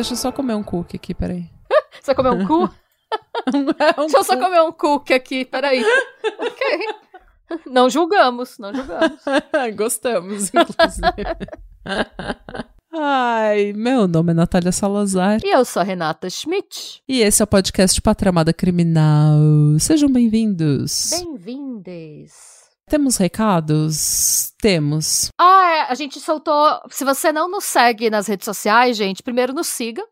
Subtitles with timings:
[0.00, 1.44] Deixa eu só comer um cookie aqui, peraí.
[2.00, 2.70] Você comeu um cu?
[3.78, 5.84] É um Deixa eu só comer um cookie aqui, peraí.
[6.38, 6.86] ok.
[7.66, 9.20] Não julgamos, não julgamos.
[9.76, 11.36] Gostamos, inclusive.
[12.92, 17.02] Ai, meu nome é Natália Salazar E eu sou a Renata Schmidt.
[17.08, 19.38] e esse é o podcast Patramada Criminal.
[19.78, 21.10] Sejam bem-vindos.
[21.10, 22.60] Bem-vindes.
[22.88, 24.52] Temos recados?
[24.60, 25.28] Temos.
[25.40, 26.80] Ah, é, a gente soltou.
[26.90, 30.02] Se você não nos segue nas redes sociais, gente, primeiro nos siga.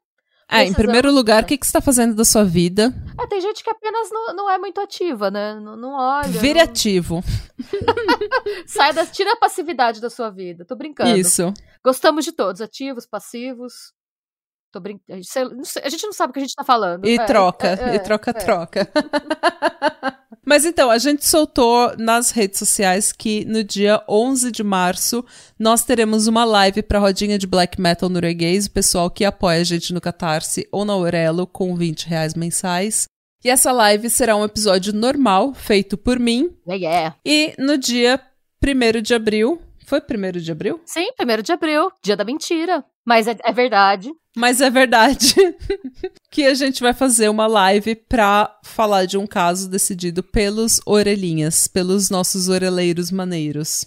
[0.50, 2.94] É, em primeiro lugar, o que, que você está fazendo da sua vida?
[3.20, 5.54] É, tem gente que apenas não, não é muito ativa, né?
[5.60, 6.26] Não, não olha.
[6.28, 7.22] Vire não- ativo.
[8.66, 10.64] Sai da, tira a passividade da sua vida.
[10.64, 11.16] Tô brincando.
[11.16, 11.52] Isso.
[11.84, 13.92] Gostamos de todos, ativos, passivos.
[14.72, 15.12] Tô brincando.
[15.12, 17.06] A, gente- a gente não sabe o que a gente tá falando.
[17.06, 18.34] E É, troca, é, é, e troca, é.
[18.34, 18.88] troca.
[20.48, 25.22] Mas então, a gente soltou nas redes sociais que no dia 11 de março
[25.58, 29.64] nós teremos uma live pra rodinha de black metal norueguês, o pessoal que apoia a
[29.64, 33.06] gente no Catarse ou na Aurelo com 20 reais mensais.
[33.44, 36.48] E essa live será um episódio normal, feito por mim.
[36.66, 37.16] Yeah, yeah.
[37.26, 38.18] E no dia
[38.66, 39.60] 1 de abril.
[39.84, 40.80] Foi 1 de abril?
[40.86, 42.82] Sim, primeiro de abril, dia da mentira.
[43.08, 44.12] Mas é, é verdade.
[44.36, 45.34] Mas é verdade
[46.30, 51.66] que a gente vai fazer uma live pra falar de um caso decidido pelos orelhinhas,
[51.66, 53.86] pelos nossos oreleiros maneiros.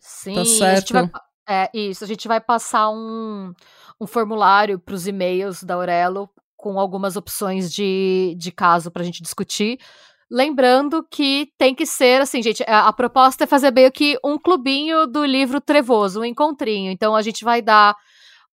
[0.00, 0.92] Sim, Tá a gente certo.
[0.92, 1.10] vai,
[1.48, 3.52] é isso, a gente vai passar um,
[4.00, 9.20] um formulário para os e-mails da Aurelo com algumas opções de, de caso pra gente
[9.20, 9.80] discutir.
[10.30, 12.62] Lembrando que tem que ser assim, gente.
[12.68, 16.92] A, a proposta é fazer meio que um clubinho do livro Trevoso, um encontrinho.
[16.92, 17.96] Então a gente vai dar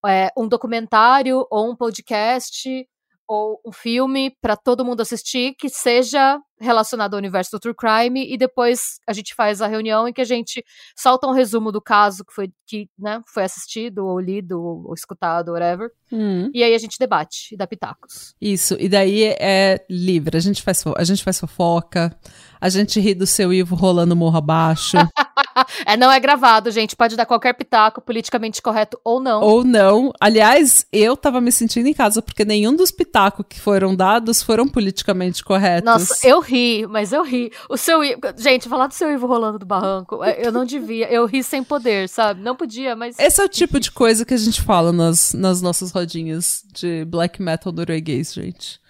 [0.06, 2.86] é, um documentário ou um podcast
[3.26, 8.32] ou um filme para todo mundo assistir que seja relacionado ao universo do True Crime
[8.32, 10.64] e depois a gente faz a reunião em que a gente
[10.96, 15.52] solta um resumo do caso que foi que né, foi assistido ou lido ou escutado,
[15.52, 15.90] whatever.
[16.10, 18.34] Hum, E aí a gente debate e dá pitacos.
[18.40, 20.36] isso, e daí é livre.
[20.36, 22.16] A gente, faz, a gente faz fofoca,
[22.60, 24.96] a gente ri do seu Ivo rolando morro abaixo.
[25.86, 26.96] É, não é gravado, gente.
[26.96, 29.40] Pode dar qualquer pitaco, politicamente correto ou não.
[29.40, 30.12] ou não.
[30.20, 34.66] Aliás, eu tava me sentindo em casa porque nenhum dos pitacos que foram dados foram
[34.66, 35.84] politicamente corretos.
[35.84, 36.53] Nossa, eu ri,
[36.88, 37.50] mas eu ri.
[37.68, 38.00] O seu.
[38.36, 41.10] Gente, falar do seu Ivo rolando do barranco, é, eu não devia.
[41.10, 42.42] Eu ri sem poder, sabe?
[42.42, 43.18] Não podia, mas.
[43.18, 47.04] Esse é o tipo de coisa que a gente fala nas, nas nossas rodinhas de
[47.04, 48.80] black metal norueguês, gente.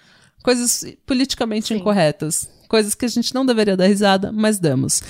[0.43, 1.77] Coisas politicamente Sim.
[1.77, 2.49] incorretas.
[2.69, 5.03] Coisas que a gente não deveria dar risada, mas damos.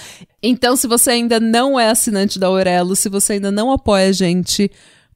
[0.43, 4.13] Então, se você ainda não é assinante da Aurelo, se você ainda não apoia a
[4.13, 4.71] gente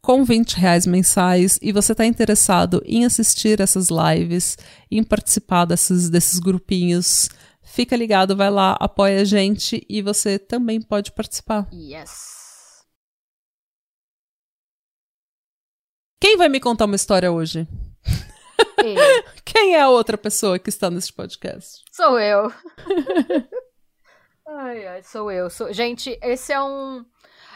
[0.09, 4.57] com 20 reais mensais e você está interessado em assistir essas lives,
[4.91, 7.29] em participar desses, desses grupinhos,
[7.63, 11.69] fica ligado, vai lá, apoia a gente e você também pode participar.
[11.71, 12.87] Yes.
[16.19, 17.69] Quem vai me contar uma história hoje?
[18.83, 18.95] E
[19.45, 21.85] Quem é a outra pessoa que está neste podcast?
[21.93, 22.51] sou eu.
[24.49, 25.51] ai, ai, sou eu.
[25.51, 25.71] Sou...
[25.71, 27.05] Gente, esse é um.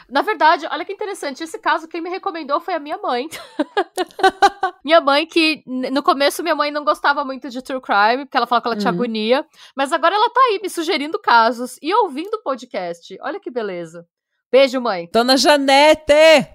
[0.09, 3.27] Na verdade, olha que interessante, esse caso quem me recomendou foi a minha mãe.
[4.83, 8.47] minha mãe que no começo minha mãe não gostava muito de true crime, porque ela
[8.47, 8.97] falava que ela tinha Uhum.
[8.99, 13.17] agonia, mas agora ela tá aí me sugerindo casos e ouvindo o podcast.
[13.21, 14.05] Olha que beleza.
[14.51, 15.09] Beijo, mãe.
[15.11, 16.47] Dona Janete!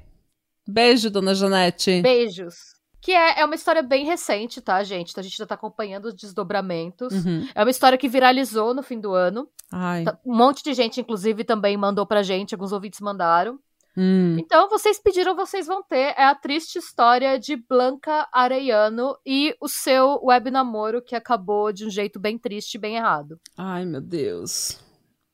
[0.67, 2.01] Beijo, dona Janete.
[2.03, 2.78] Beijos.
[3.01, 5.11] Que é, é uma história bem recente, tá, gente?
[5.11, 7.25] Então a gente ainda tá acompanhando os desdobramentos.
[7.25, 7.49] Uhum.
[7.55, 9.49] É uma história que viralizou no fim do ano.
[9.73, 10.05] Ai.
[10.05, 13.59] Tá- Um monte de gente, inclusive, também mandou pra gente, alguns ouvintes mandaram.
[13.97, 14.37] Hum.
[14.39, 16.15] Então, vocês pediram, vocês vão ter.
[16.17, 21.85] É a triste história de Blanca Arellano e o seu web namoro que acabou de
[21.85, 23.41] um jeito bem triste e bem errado.
[23.57, 24.79] Ai, meu Deus.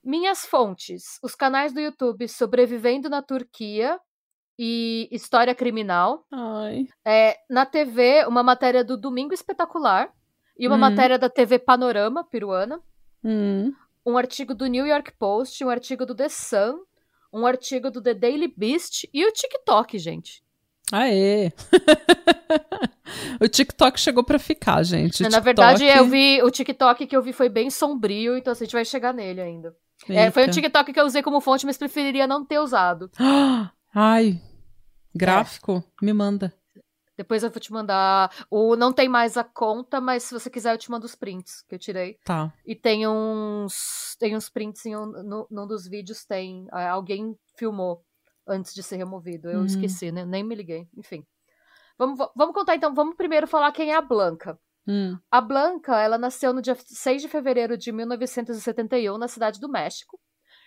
[0.03, 3.99] Minhas fontes: os canais do YouTube Sobrevivendo na Turquia
[4.59, 6.25] e História Criminal.
[6.33, 6.87] Ai.
[7.05, 10.11] É, na TV, uma matéria do Domingo Espetacular
[10.59, 10.81] e uma Hum.
[10.81, 12.81] matéria da TV Panorama peruana.
[13.25, 13.73] Hum.
[14.06, 16.81] um artigo do New York Post, um artigo do The Sun,
[17.33, 20.43] um artigo do The Daily Beast e o TikTok, gente.
[20.93, 21.50] Aê!
[23.41, 25.21] o TikTok chegou pra ficar, gente.
[25.21, 28.53] O Na TikTok- verdade, eu vi o TikTok que eu vi foi bem sombrio, então
[28.53, 29.75] a gente vai chegar nele ainda.
[30.09, 30.50] É, foi um.
[30.50, 33.11] TikTok que eu usei como fonte, mas preferiria não ter usado.
[33.94, 34.41] Ai.
[35.14, 35.85] Gráfico?
[36.02, 36.52] Me manda.
[37.17, 38.31] Depois eu vou te mandar.
[38.50, 41.62] O não tem mais a conta, mas se você quiser eu te mando os prints
[41.69, 42.19] que eu tirei.
[42.25, 42.52] Tá.
[42.67, 47.37] E tem uns tem uns prints em um, no, num dos vídeos tem é, alguém
[47.56, 48.05] filmou
[48.49, 49.49] antes de ser removido.
[49.49, 49.67] Eu Uhum.
[49.67, 50.25] esqueci, né?
[50.25, 50.88] Nem me liguei.
[50.97, 51.25] Enfim.
[51.97, 52.93] Vamos, vamos contar então.
[52.93, 54.58] Vamos primeiro falar quem é a Blanca.
[54.87, 55.17] Hum.
[55.31, 60.19] A Blanca, ela nasceu no dia 6 de fevereiro de 1971 na cidade do México.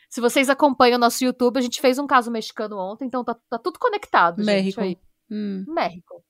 [0.10, 3.36] Se vocês acompanham o nosso YouTube, a gente fez um caso mexicano ontem, então tá,
[3.50, 4.46] tá tudo conectado, gente.
[4.64, 4.82] México.
[4.82, 4.98] Aí.
[5.30, 5.66] Hum.
[5.68, 6.24] México.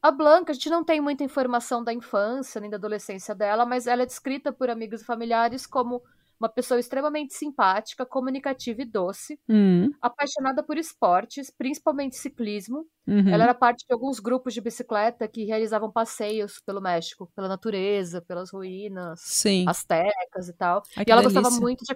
[0.00, 3.86] A Blanca, a gente não tem muita informação da infância nem da adolescência dela, mas
[3.86, 6.02] ela é descrita por amigos e familiares como
[6.40, 9.90] uma pessoa extremamente simpática, comunicativa e doce, Hum.
[10.00, 12.86] apaixonada por esportes, principalmente ciclismo.
[13.08, 13.28] Uhum.
[13.28, 18.22] Ela era parte de alguns grupos de bicicleta que realizavam passeios pelo México, pela natureza,
[18.22, 19.64] pelas ruínas Sim.
[19.66, 20.82] astecas e tal.
[20.96, 21.60] Ai, e ela gostava delícia.
[21.60, 21.92] muito de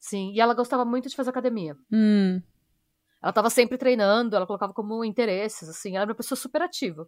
[0.00, 1.76] Sim, e ela gostava muito de fazer academia.
[1.92, 2.42] Hum.
[3.22, 7.06] Ela estava sempre treinando, ela colocava como interesses, assim, ela era uma pessoa super ativa.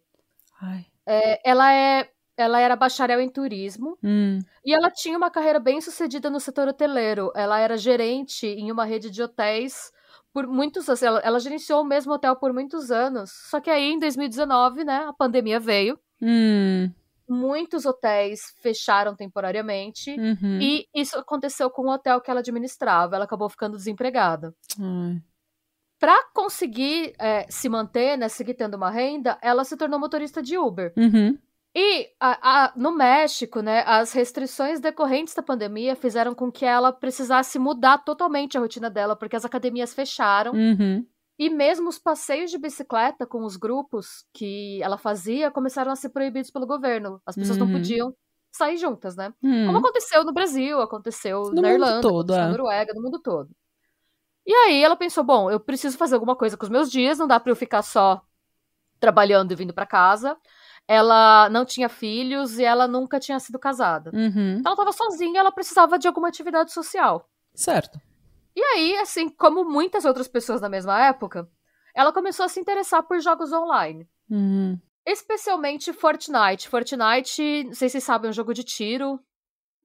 [0.61, 0.87] Ai.
[1.07, 4.39] É, ela é ela era bacharel em turismo Hum.
[4.65, 7.31] e ela tinha uma carreira bem sucedida no setor hoteleiro.
[7.37, 9.93] Ela era gerente em uma rede de hotéis
[10.33, 11.03] por muitos anos.
[11.03, 13.31] Ela, ela gerenciou o mesmo hotel por muitos anos.
[13.51, 15.99] Só que aí, em 2019, né, a pandemia veio.
[16.23, 16.91] Hum.
[17.33, 20.11] Muitos hotéis fecharam temporariamente.
[20.13, 20.59] Uhum.
[20.61, 23.17] E isso aconteceu com o hotel que ela administrava.
[23.17, 24.55] Ela acabou ficando desempregada.
[24.79, 25.21] Ai.
[25.99, 30.59] Para conseguir é, se manter, né, seguir tendo uma renda, ela se tornou motorista de
[30.59, 30.93] Uber.
[30.97, 31.39] Uhum.
[31.75, 36.93] E a- a- no México, né, as restrições decorrentes da pandemia fizeram com que ela
[36.93, 40.53] precisasse mudar totalmente a rotina dela, porque as academias fecharam.
[40.53, 41.07] Uhum.
[41.43, 46.11] E mesmo os passeios de bicicleta com os grupos que ela fazia começaram a ser
[46.11, 47.21] proibidos pelo governo.
[47.27, 47.73] As pessoas não Uhum.
[47.73, 48.15] podiam
[48.53, 49.35] sair juntas, né?
[49.43, 49.67] Hum.
[49.67, 52.45] Como aconteceu no Brasil, aconteceu No na Irlanda, todo, aconteceu é.
[52.45, 53.51] na Noruega, no mundo todo.
[54.47, 57.27] E aí ela pensou, bom, eu preciso fazer alguma coisa com os meus dias, não
[57.27, 58.23] dá pra eu ficar só
[59.01, 60.37] trabalhando e vindo pra casa.
[60.87, 64.13] Ela não tinha filhos e ela nunca tinha sido casada.
[64.15, 64.59] Uhum.
[64.61, 67.29] Então ela tava sozinha, ela precisava de alguma atividade social.
[67.53, 67.99] Certo.
[68.55, 71.49] E aí, assim, como muitas outras pessoas na mesma época,
[71.95, 74.09] ela começou a se interessar por jogos online.
[74.31, 74.79] Uhum.
[75.07, 76.69] Especialmente Fortnite.
[76.69, 79.19] Fortnite, não sei se vocês sabem, é um jogo de tiro.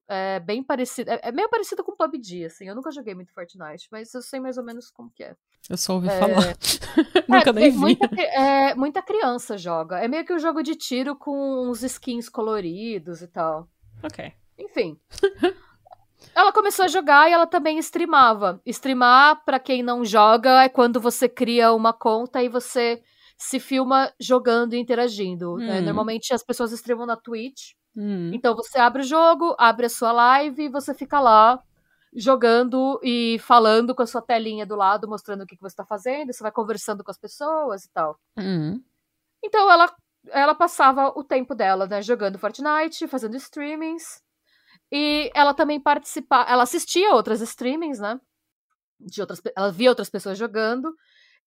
[0.09, 1.11] É bem parecido.
[1.11, 2.65] É, é meio parecido com PUBG, assim.
[2.65, 5.35] Eu nunca joguei muito Fortnite, mas eu sei mais ou menos como que é.
[5.69, 6.17] Eu só ouvi É.
[6.19, 6.55] falar.
[7.27, 7.77] Nunca É, nem tem vi.
[7.77, 9.99] Muita, é, muita criança joga.
[9.99, 13.67] É meio que um jogo de tiro com uns skins coloridos e tal.
[14.01, 14.31] Ok.
[14.57, 14.97] Enfim.
[16.37, 18.61] ela começou a jogar e ela também streamava.
[18.63, 23.01] Streamar, pra quem não joga, é quando você cria uma conta e você
[23.35, 25.57] se filma jogando e interagindo.
[25.57, 25.79] né?
[25.79, 25.83] Hum.
[25.85, 27.71] Normalmente as pessoas streamam na Twitch.
[27.95, 28.29] Hum.
[28.31, 31.59] Então você abre o jogo, abre a sua live e você fica lá
[32.15, 35.85] jogando e falando com a sua telinha do lado, mostrando o que, que você tá
[35.85, 38.15] fazendo, você vai conversando com as pessoas e tal.
[38.37, 38.79] Hum.
[39.43, 39.91] Então ela,
[40.29, 44.21] ela passava o tempo dela, né, jogando Fortnite, fazendo streamings.
[44.91, 48.19] E ela também participava, ela assistia outras streamings, né?
[48.99, 50.93] De outras, ela via outras pessoas jogando.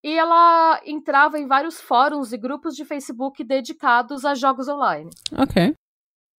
[0.03, 5.09] E ela entrava em vários fóruns e grupos de Facebook dedicados a jogos online.
[5.37, 5.75] Ok.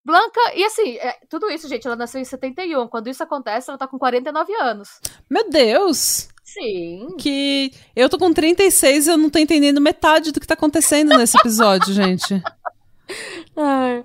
[0.05, 2.89] Blanca, e assim, é, tudo isso, gente, ela nasceu em 71.
[2.89, 5.01] Quando isso acontece, ela tá com 49 anos.
[5.31, 6.29] Meu Deus!
[6.43, 7.07] Sim.
[7.19, 11.17] Que eu tô com 36 e eu não tô entendendo metade do que tá acontecendo
[11.17, 12.43] nesse episódio, gente.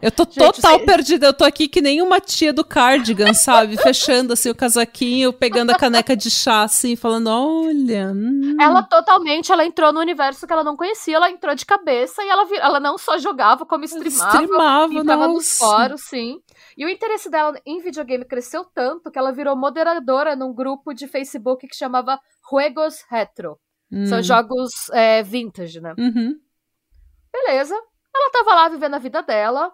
[0.02, 1.28] Eu tô Gente, total cê- perdida.
[1.28, 3.78] Eu tô aqui que nem uma tia do cardigan, sabe?
[3.82, 8.12] Fechando assim o casaquinho, pegando a caneca de chá, assim, falando: olha.
[8.14, 8.58] hum.
[8.60, 12.28] Ela totalmente, ela entrou no universo que ela não conhecia, ela entrou de cabeça e
[12.30, 14.28] ela, vi- ela não só jogava, como streamava.
[14.44, 15.58] Streamava, Ficava nos nossa.
[15.66, 16.40] fóruns, sim.
[16.78, 21.08] E o interesse dela em videogame cresceu tanto que ela virou moderadora num grupo de
[21.08, 22.20] Facebook que chamava
[22.52, 23.58] Juegos Retro.
[24.08, 24.24] São Hum.
[24.24, 25.94] jogos é, vintage, né?
[25.98, 26.36] Uhum.
[27.32, 27.76] Beleza.
[28.18, 29.72] Ela tava lá vivendo a vida dela.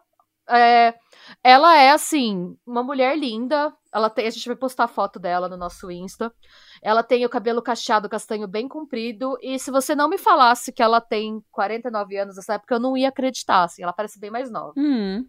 [0.50, 0.94] É,
[1.42, 3.74] ela é, assim, uma mulher linda.
[3.94, 6.34] Ela tem, a gente vai postar foto dela no nosso Insta.
[6.82, 9.38] Ela tem o cabelo cacheado castanho bem comprido.
[9.42, 12.98] E se você não me falasse que ela tem 49 anos nessa época, eu não
[12.98, 13.64] ia acreditar.
[13.64, 14.74] Assim, ela parece bem mais nova.
[14.78, 15.26] Hum.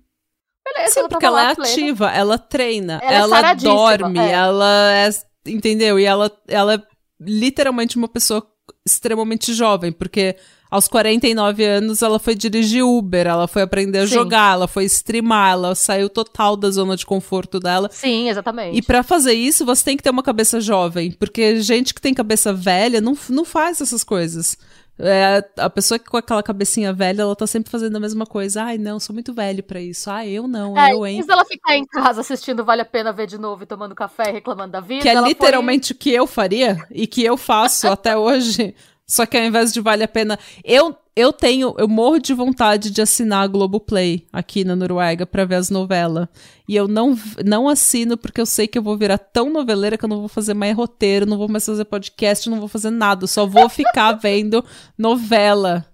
[0.66, 1.70] Beleza, Sim, ela porque tava ela é plena.
[1.70, 4.30] ativa, ela treina, Ela é ela, saradíssima, dorme, é.
[4.30, 5.08] ela é.
[5.46, 5.98] Entendeu?
[6.00, 6.82] E ela, ela é
[7.20, 8.50] literalmente uma pessoa
[8.84, 10.36] extremamente jovem, porque
[10.74, 14.14] aos 49 anos ela foi dirigir Uber, ela foi aprender a Sim.
[14.14, 17.88] jogar, ela foi streamar, ela saiu total da zona de conforto dela.
[17.92, 18.76] Sim, exatamente.
[18.76, 22.12] E pra fazer isso, você tem que ter uma cabeça jovem, porque gente que tem
[22.12, 24.56] cabeça velha não, não faz essas coisas.
[24.96, 28.62] É, a pessoa que com aquela cabecinha velha, ela tá sempre fazendo a mesma coisa.
[28.62, 30.08] Ai, não, sou muito velho pra isso.
[30.08, 31.16] Ai, eu não, É, eu, hein?
[31.16, 34.30] vez dela ficar em casa assistindo Vale a Pena Ver de novo e tomando café
[34.30, 35.02] e reclamando da vida.
[35.02, 38.72] Que é ela foi- literalmente o que eu faria e que eu faço até hoje.
[39.06, 40.38] Só que ao invés de vale a pena.
[40.64, 41.74] Eu, eu tenho.
[41.78, 46.26] Eu morro de vontade de assinar a Globoplay aqui na Noruega pra ver as novelas.
[46.66, 50.04] E eu não, não assino porque eu sei que eu vou virar tão noveleira que
[50.04, 53.26] eu não vou fazer mais roteiro, não vou mais fazer podcast, não vou fazer nada.
[53.26, 54.64] Só vou ficar vendo
[54.96, 55.86] novela.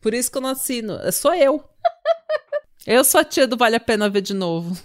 [0.00, 0.94] Por isso que eu não assino.
[1.02, 1.62] É só eu.
[2.86, 4.76] Eu sou a tia do Vale a Pena Ver de novo.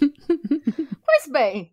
[1.12, 1.72] Pois bem,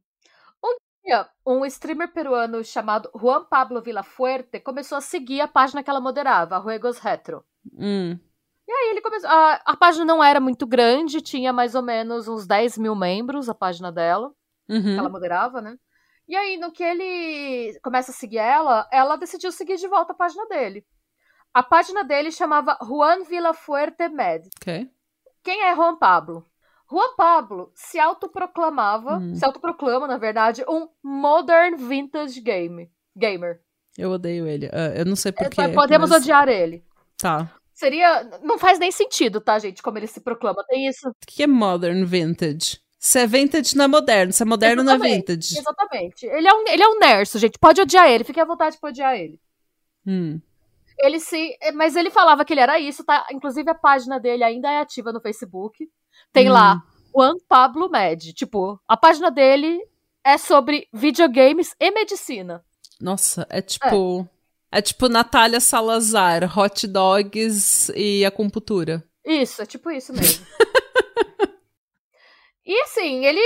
[1.46, 6.56] um streamer peruano chamado Juan Pablo Villafuerte começou a seguir a página que ela moderava,
[6.56, 7.44] a Ruegos Retro.
[7.74, 8.18] Hum.
[8.68, 9.30] E aí ele começou.
[9.30, 13.48] A, a, página não era muito grande, tinha mais ou menos uns 10 mil membros
[13.48, 14.34] a página dela.
[14.68, 14.82] Uhum.
[14.82, 15.78] Que ela moderava, né?
[16.28, 20.16] E aí, no que ele começa a seguir ela, ela decidiu seguir de volta a
[20.16, 20.86] página dele.
[21.54, 24.50] A página dele chamava Juan Villafuerte Med.
[24.62, 24.92] Okay.
[25.42, 26.46] Quem é Juan Pablo?
[26.90, 29.36] Juan Pablo se autoproclamava, hum.
[29.36, 33.62] se autoproclama, na verdade, um modern vintage game, gamer.
[33.98, 34.68] Eu odeio ele.
[34.68, 35.60] Uh, eu não sei porquê.
[35.60, 36.22] É, podemos mas...
[36.22, 36.84] odiar ele.
[37.18, 37.52] Tá.
[37.74, 38.24] Seria.
[38.44, 39.82] Não faz nem sentido, tá, gente?
[39.82, 40.64] Como ele se proclama.
[40.68, 41.10] Tem isso.
[41.10, 42.80] O que é modern vintage?
[43.00, 44.34] Se é vintage, não é moderno.
[44.34, 45.58] Se é moderno, exatamente, não é vintage.
[45.58, 46.26] Exatamente.
[46.26, 47.60] Ele é um, ele é um nerso, gente.
[47.60, 48.24] Pode odiar ele.
[48.24, 49.40] Fique à vontade de odiar ele.
[50.06, 50.40] Hum.
[51.00, 51.58] Ele se.
[51.74, 53.28] Mas ele falava que ele era isso, tá?
[53.32, 55.88] Inclusive a página dele ainda é ativa no Facebook.
[56.32, 56.54] Tem hum.
[56.54, 56.84] lá
[57.16, 58.34] Juan Pablo Med.
[58.34, 59.80] Tipo, a página dele
[60.24, 62.64] é sobre videogames e medicina.
[63.02, 64.28] Nossa, é tipo.
[64.72, 69.04] É, é tipo Natália Salazar, hot dogs e acupuntura.
[69.26, 70.46] Isso, é tipo isso mesmo.
[72.66, 73.42] e assim, ele.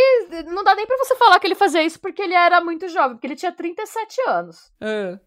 [0.45, 3.15] Não dá nem pra você falar que ele fazia isso porque ele era muito jovem,
[3.15, 4.71] porque ele tinha 37 anos.
[4.81, 5.19] É.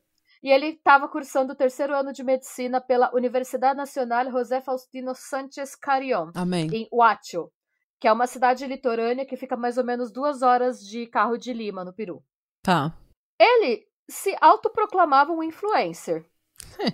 [0.44, 5.74] E ele estava cursando o terceiro ano de medicina pela Universidade Nacional José Faustino Sánchez
[5.74, 6.68] Carrión, Amém.
[6.70, 7.50] em Huacho,
[7.98, 11.50] que é uma cidade litorânea que fica mais ou menos duas horas de carro de
[11.54, 12.22] Lima, no Peru.
[12.62, 12.94] Tá.
[13.40, 16.26] Ele se autoproclamava um influencer.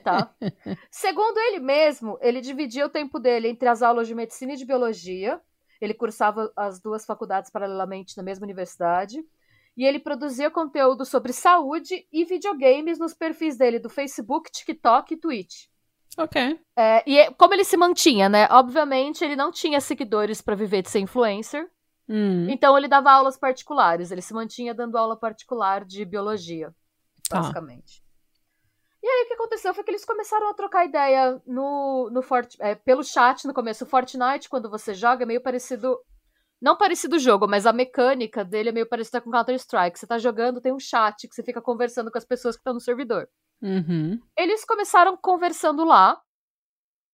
[0.05, 0.33] Tá?
[0.89, 4.65] Segundo ele mesmo, ele dividia o tempo dele entre as aulas de medicina e de
[4.65, 5.41] biologia.
[5.81, 9.25] Ele cursava as duas faculdades paralelamente na mesma universidade
[9.81, 15.17] e ele produzia conteúdo sobre saúde e videogames nos perfis dele do Facebook, TikTok e
[15.17, 15.69] Twitch.
[16.19, 16.61] Ok.
[16.77, 18.47] É, e como ele se mantinha, né?
[18.51, 21.67] Obviamente, ele não tinha seguidores para viver de ser influencer.
[22.07, 22.47] Hum.
[22.51, 24.11] Então, ele dava aulas particulares.
[24.11, 26.75] Ele se mantinha dando aula particular de biologia,
[27.31, 27.41] tá.
[27.41, 28.03] basicamente.
[29.03, 32.55] E aí, o que aconteceu foi que eles começaram a trocar ideia no, no Fort,
[32.61, 33.85] é, pelo chat no começo.
[33.85, 35.99] O Fortnite, quando você joga, é meio parecido
[36.61, 39.99] não parecido o jogo, mas a mecânica dele é meio parecida com Counter-Strike.
[39.99, 42.75] Você tá jogando, tem um chat que você fica conversando com as pessoas que estão
[42.75, 43.29] no servidor.
[43.63, 44.21] Uhum.
[44.37, 46.21] Eles começaram conversando lá.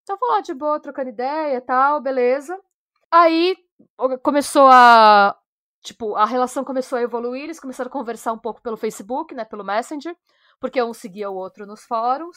[0.05, 2.59] Tava lá de boa, trocando ideia e tal, beleza.
[3.11, 3.57] Aí
[4.23, 5.37] começou a.
[5.83, 9.45] Tipo, a relação começou a evoluir, eles começaram a conversar um pouco pelo Facebook, né?
[9.45, 10.17] Pelo Messenger,
[10.59, 12.37] porque um seguia o outro nos fóruns.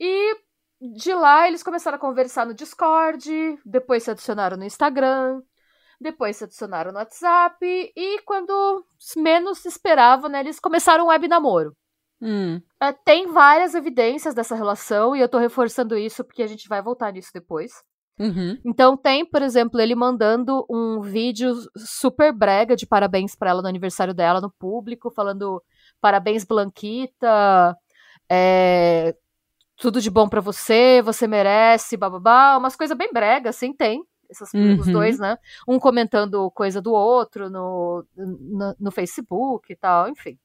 [0.00, 0.36] E
[0.80, 5.42] de lá eles começaram a conversar no Discord, depois se adicionaram no Instagram,
[6.00, 8.84] depois se adicionaram no WhatsApp e quando
[9.16, 11.76] menos se esperava, né, eles começaram um web namoro.
[12.22, 12.60] Hum.
[12.80, 16.82] É, tem várias evidências dessa relação e eu tô reforçando isso porque a gente vai
[16.82, 17.72] voltar nisso depois.
[18.18, 18.58] Uhum.
[18.64, 23.68] Então tem, por exemplo, ele mandando um vídeo super brega de parabéns para ela no
[23.68, 25.62] aniversário dela no público, falando
[26.00, 27.74] parabéns Blanquita,
[28.30, 29.14] é,
[29.76, 34.52] tudo de bom para você, você merece, bababá, umas coisas bem bregas, assim, tem essas,
[34.54, 34.78] uhum.
[34.78, 35.36] os dois, né?
[35.66, 40.38] Um comentando coisa do outro no, no, no Facebook e tal, enfim.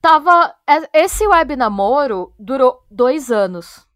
[0.00, 0.54] Tava.
[0.68, 3.86] É, esse web namoro durou dois anos.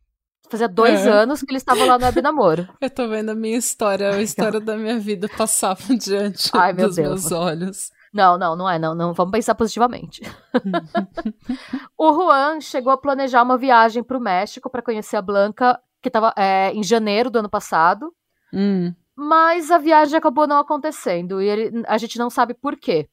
[0.49, 1.11] Fazia dois é.
[1.11, 2.69] anos que eles estavam lá no web namoro.
[2.81, 6.89] Eu tô vendo a minha história, a história da minha vida passar diante Ai, meu
[6.89, 7.09] dos Deus.
[7.09, 7.91] meus olhos.
[8.13, 9.15] Não, não, não é, não, não.
[9.15, 10.21] Vamos pensar positivamente.
[11.97, 16.11] o Juan chegou a planejar uma viagem para o México para conhecer a Blanca, que
[16.11, 18.13] estava é, em janeiro do ano passado.
[18.53, 18.93] Hum.
[19.17, 23.09] Mas a viagem acabou não acontecendo e ele, a gente não sabe por quê.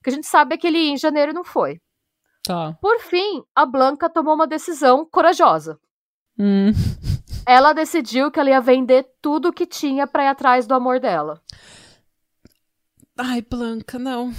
[0.00, 1.80] O que a gente sabe é que ele em janeiro não foi.
[2.42, 2.76] Tá.
[2.80, 5.78] Por fim, a Blanca tomou uma decisão corajosa.
[6.38, 6.72] Hum.
[7.46, 11.40] Ela decidiu que ela ia vender tudo que tinha para ir atrás do amor dela.
[13.16, 14.32] Ai, Blanca, não.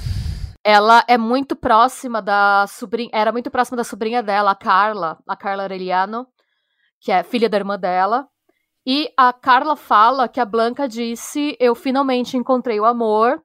[0.64, 5.36] Ela é muito próxima da sobrinha, era muito próxima da sobrinha dela, a Carla, a
[5.36, 6.26] Carla Aureliano,
[7.00, 8.28] que é filha da irmã dela.
[8.86, 13.42] E a Carla fala que a Blanca disse: Eu finalmente encontrei o amor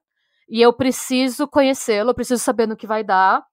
[0.49, 3.43] e eu preciso conhecê-lo, eu preciso saber no que vai dar.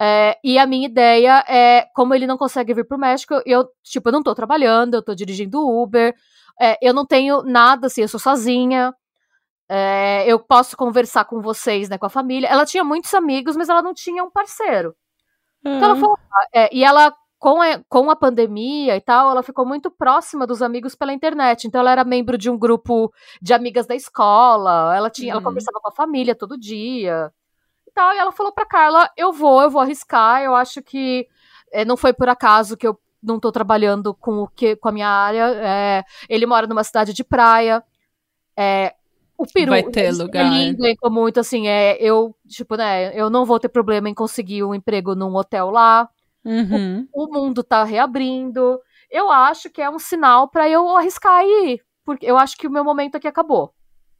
[0.00, 4.08] É, e a minha ideia é, como ele não consegue vir pro México, eu, tipo,
[4.08, 6.14] eu não tô trabalhando, eu tô dirigindo Uber,
[6.60, 8.94] é, eu não tenho nada, assim, eu sou sozinha,
[9.68, 12.48] é, eu posso conversar com vocês, né, com a família.
[12.48, 14.94] Ela tinha muitos amigos, mas ela não tinha um parceiro.
[15.64, 16.18] Então ela falou,
[16.54, 20.60] é, e ela com a, com a pandemia e tal, ela ficou muito próxima dos
[20.60, 21.66] amigos pela internet.
[21.66, 24.94] Então, ela era membro de um grupo de amigas da escola.
[24.96, 25.44] Ela tinha, ela Uhum.
[25.44, 27.32] conversava com a família todo dia.
[27.86, 28.12] E tal.
[28.12, 30.42] E ela falou pra Carla: eu vou, eu vou arriscar.
[30.42, 31.28] Eu acho que
[31.72, 34.92] eh, não foi por acaso que eu não tô trabalhando com o que com a
[34.92, 35.44] minha área.
[35.62, 37.82] É, ele mora numa cidade de praia.
[38.56, 38.94] É,
[39.36, 40.44] o peru Vai ter lugar.
[40.44, 44.14] é lindo, é muito assim, é, eu, tipo, né, eu não vou ter problema em
[44.14, 46.08] conseguir um emprego num hotel lá
[46.44, 47.06] Uhum.
[47.12, 48.78] o mundo tá reabrindo.
[49.10, 52.66] Eu acho que é um sinal pra eu arriscar e ir, porque eu acho que
[52.66, 53.72] o meu momento aqui acabou.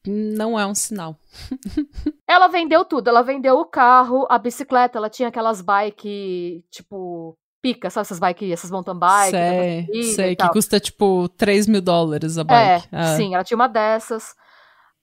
[0.07, 1.17] Não é um sinal.
[2.27, 7.91] Ela vendeu tudo, ela vendeu o carro, a bicicleta, ela tinha aquelas bike, tipo, pica,
[7.91, 12.43] sabe essas bike, essas mountain bike, sei, sei, que custa tipo 3 mil dólares a
[12.43, 12.89] É, bike.
[12.93, 13.17] Ah.
[13.17, 14.35] sim, ela tinha uma dessas.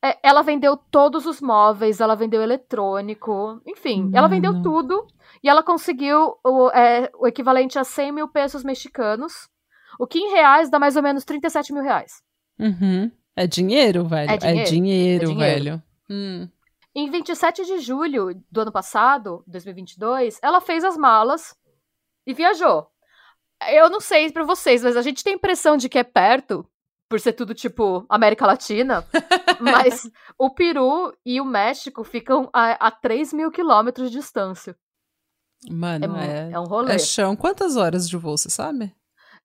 [0.03, 4.63] É, ela vendeu todos os móveis, ela vendeu eletrônico, enfim, ela vendeu Mano.
[4.63, 5.07] tudo
[5.45, 9.47] e ela conseguiu o, é, o equivalente a 100 mil pesos mexicanos,
[9.99, 12.23] o que em reais dá mais ou menos 37 mil reais.
[12.57, 13.11] Uhum.
[13.35, 14.31] É dinheiro, velho.
[14.31, 15.63] É dinheiro, dinheiro, é dinheiro.
[15.63, 15.83] velho.
[16.09, 16.49] Hum.
[16.95, 21.55] Em 27 de julho do ano passado, 2022, ela fez as malas
[22.25, 22.87] e viajou.
[23.69, 26.67] Eu não sei pra vocês, mas a gente tem a impressão de que é perto,
[27.07, 29.05] por ser tudo tipo América Latina,
[29.61, 30.09] mas
[30.39, 34.75] o Peru e o México ficam a, a 3 mil quilômetros de distância.
[35.67, 36.93] É, Mano, mu- é, é um rolê.
[36.95, 37.36] é chão.
[37.36, 38.95] Quantas horas de voo, você sabe?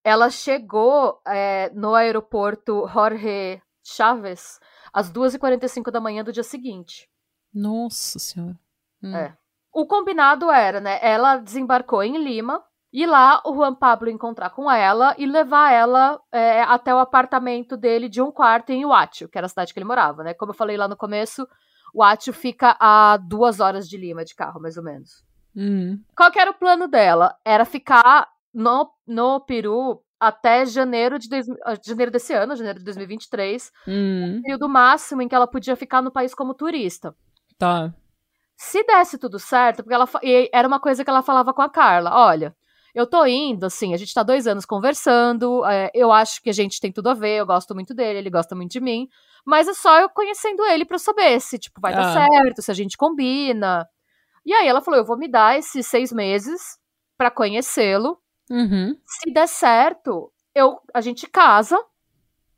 [0.02, 4.58] Ela chegou é, no aeroporto Jorge Chaves
[4.92, 7.08] às 2h45 da manhã do dia seguinte.
[7.52, 8.58] Nossa senhora.
[9.02, 9.14] Hum.
[9.14, 9.36] É.
[9.72, 10.98] O combinado era, né?
[11.02, 12.62] Ela desembarcou em Lima
[12.92, 17.76] e lá o Juan Pablo encontrar com ela e levar ela é, até o apartamento
[17.76, 20.34] dele de um quarto em Huacho, que era a cidade que ele morava, né?
[20.34, 21.46] Como eu falei lá no começo,
[21.94, 25.24] Huacho fica a duas horas de Lima de carro, mais ou menos.
[25.56, 26.00] Hum.
[26.16, 27.34] Qual que era o plano dela?
[27.44, 32.84] Era ficar no, no Peru até janeiro de dois, ah, janeiro desse ano, janeiro de
[32.84, 34.40] 2023, Hum.
[34.42, 37.14] período máximo em que ela podia ficar no país como turista.
[37.58, 37.92] Tá.
[38.56, 41.70] Se desse tudo certo, porque ela e era uma coisa que ela falava com a
[41.70, 42.54] Carla, olha,
[42.94, 46.52] eu tô indo, assim, a gente tá dois anos conversando, é, eu acho que a
[46.52, 49.08] gente tem tudo a ver, eu gosto muito dele, ele gosta muito de mim,
[49.46, 52.26] mas é só eu conhecendo ele pra eu saber se, tipo, vai dar Ah.
[52.28, 53.86] certo, se a gente combina.
[54.44, 56.78] E aí ela falou, eu vou me dar esses seis meses
[57.18, 58.18] pra conhecê-lo,
[58.50, 58.96] Uhum.
[59.06, 61.78] se der certo, eu, a gente casa,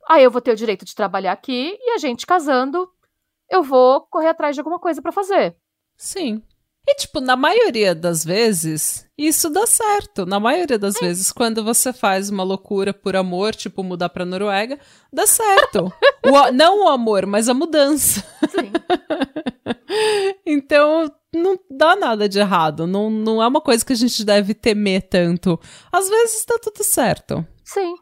[0.09, 2.91] aí eu vou ter o direito de trabalhar aqui, e a gente casando,
[3.51, 5.57] eu vou correr atrás de alguma coisa pra fazer.
[5.97, 6.43] Sim.
[6.87, 10.27] E, tipo, na maioria das vezes, isso dá certo.
[10.27, 14.79] Na maioria das vezes, quando você faz uma loucura por amor, tipo mudar pra Noruega,
[15.13, 15.93] dá certo.
[16.25, 18.25] O não o amor, mas a mudança.
[18.51, 18.73] Sim.
[20.47, 22.87] Então, não dá nada de errado.
[22.87, 25.59] Não, não é uma coisa que a gente deve temer tanto.
[25.93, 27.47] Às vezes dá tudo certo.
[27.65, 27.95] Sim.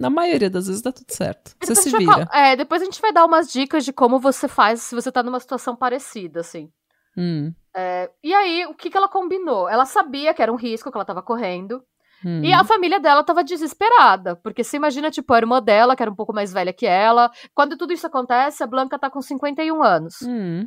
[0.00, 1.54] Na maioria das vezes dá tudo certo.
[1.62, 2.28] Você se vai vira.
[2.32, 5.22] é, depois a gente vai dar umas dicas de como você faz se você tá
[5.22, 6.70] numa situação parecida, assim.
[7.16, 9.68] Hum, É, e aí, o que, que ela combinou?
[9.68, 11.80] Ela sabia que era um risco que ela tava correndo.
[12.26, 12.42] hum.
[12.42, 14.34] E a família dela tava desesperada.
[14.34, 17.30] Porque você imagina, tipo, a irmã dela, que era um pouco mais velha que ela.
[17.54, 20.16] Quando tudo isso acontece, a Blanca tá com 51 anos.
[20.22, 20.66] Hum.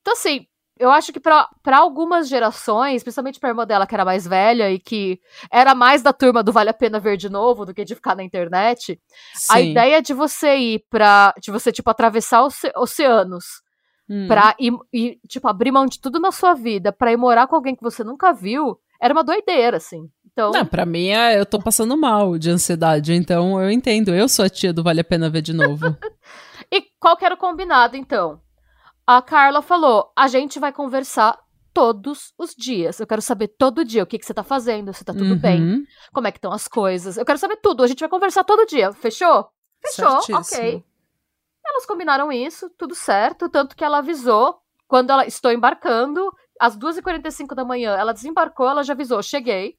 [0.00, 0.46] Então, assim,
[0.78, 4.80] eu acho que pra algumas gerações, principalmente pra irmã dela, que era mais velha e
[4.80, 7.94] que era mais da turma do Vale a Pena Ver de Novo do que de
[7.94, 9.00] ficar na internet,
[9.48, 9.70] a Sim.
[9.70, 11.32] ideia de você ir pra.
[11.40, 13.62] de você, tipo, atravessar oce- oceanos
[14.08, 14.26] Hum.
[14.28, 17.56] pra ir, ir, tipo, abrir mão de tudo na sua vida pra ir morar com
[17.56, 20.08] alguém que você nunca viu, era uma doideira, assim.
[20.32, 24.14] Então, Não, pra mim, é, eu tô passando mal de ansiedade, então eu entendo.
[24.14, 25.84] Eu sou a tia do Vale a Pena Ver de novo.
[26.70, 28.40] e qual que era o combinado, então?
[29.06, 31.38] A Carla falou: a gente vai conversar
[31.72, 33.00] todos os dias.
[33.00, 35.60] Eu quero saber todo dia o que, que você tá fazendo, se tá tudo bem,
[35.62, 35.84] Uhum.
[36.12, 37.16] como é que estão as coisas.
[37.16, 37.82] Eu quero saber tudo.
[37.82, 38.92] A gente vai conversar todo dia.
[38.92, 39.48] Fechou?
[39.84, 40.82] Fechou, ok.
[41.68, 47.54] Elas combinaram isso, tudo certo, tanto que ela avisou quando ela estou embarcando, às 2h45
[47.54, 49.76] da manhã, ela desembarcou, ela já avisou, cheguei.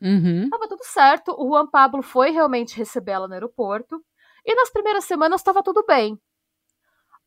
[0.00, 0.48] Uhum.
[0.50, 4.02] Tava tudo certo, o Juan Pablo foi realmente recebê-la no aeroporto,
[4.44, 6.18] e nas primeiras semanas estava tudo bem.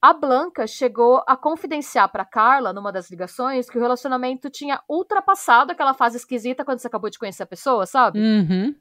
[0.01, 5.71] A Blanca chegou a confidenciar para Carla, numa das ligações, que o relacionamento tinha ultrapassado
[5.71, 8.19] aquela fase esquisita quando você acabou de conhecer a pessoa, sabe?
[8.19, 8.75] Uhum.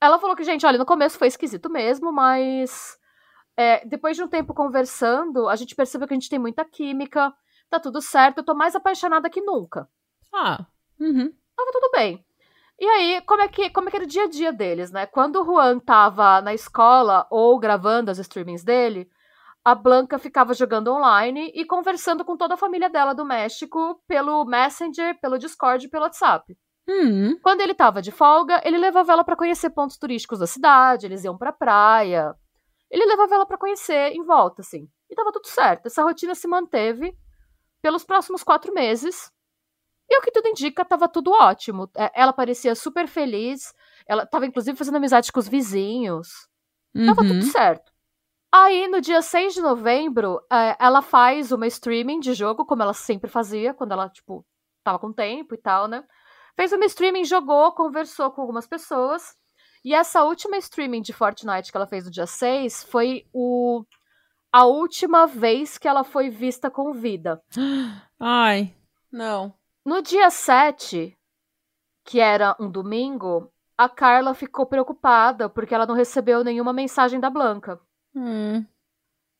[0.00, 2.98] Ela falou que, gente, olha, no começo foi esquisito mesmo, mas
[3.60, 7.30] é, depois de um tempo conversando, a gente percebeu que a gente tem muita química,
[7.68, 9.86] tá tudo certo, eu tô mais apaixonada que nunca.
[10.32, 10.64] Ah.
[10.98, 11.30] Uhum.
[11.54, 12.24] Tava tudo bem.
[12.78, 15.04] E aí, como é, que, como é que era o dia a dia deles, né?
[15.04, 19.10] Quando o Juan tava na escola ou gravando as streamings dele,
[19.62, 24.42] a Blanca ficava jogando online e conversando com toda a família dela do México pelo
[24.46, 26.56] Messenger, pelo Discord e pelo WhatsApp.
[26.88, 27.38] Hum.
[27.42, 31.24] Quando ele tava de folga, ele levava ela para conhecer pontos turísticos da cidade, eles
[31.24, 32.34] iam pra praia.
[32.90, 34.88] Ele levava ela para conhecer em volta, assim.
[35.08, 35.86] E tava tudo certo.
[35.86, 37.16] Essa rotina se manteve
[37.82, 39.30] pelos próximos quatro meses.
[40.08, 41.88] E o que tudo indica, tava tudo ótimo.
[41.96, 43.72] É, ela parecia super feliz.
[44.08, 46.48] Ela tava, inclusive, fazendo amizade com os vizinhos.
[47.06, 47.28] Tava Uhum.
[47.28, 47.92] tudo certo.
[48.52, 52.92] Aí, no dia 6 de novembro, é, ela faz uma streaming de jogo, como ela
[52.92, 54.44] sempre fazia, quando ela, tipo,
[54.82, 56.04] tava com tempo e tal, né?
[56.56, 59.36] Fez uma streaming, jogou, conversou com algumas pessoas.
[59.84, 63.84] E essa última streaming de Fortnite que ela fez no dia 6 foi o...
[64.52, 67.42] a última vez que ela foi vista com vida.
[68.20, 68.74] Ai,
[69.10, 69.54] não.
[69.84, 71.16] No dia 7,
[72.04, 77.30] que era um domingo, a Carla ficou preocupada porque ela não recebeu nenhuma mensagem da
[77.30, 77.80] Blanca.
[78.14, 78.64] Hum.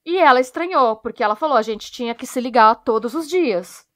[0.05, 3.87] E ela estranhou, porque ela falou: a gente tinha que se ligar todos os dias.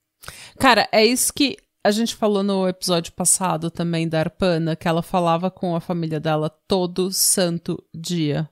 [0.59, 5.03] Cara, é isso que a gente falou no episódio passado também da Arpana, que ela
[5.03, 8.49] falava com a família dela todo santo dia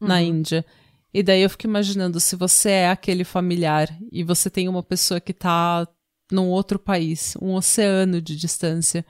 [0.00, 0.20] na Uhum.
[0.20, 0.64] Índia.
[1.12, 5.20] E daí eu fico imaginando, se você é aquele familiar e você tem uma pessoa
[5.20, 5.86] que tá
[6.32, 9.04] num outro país, um oceano de distância,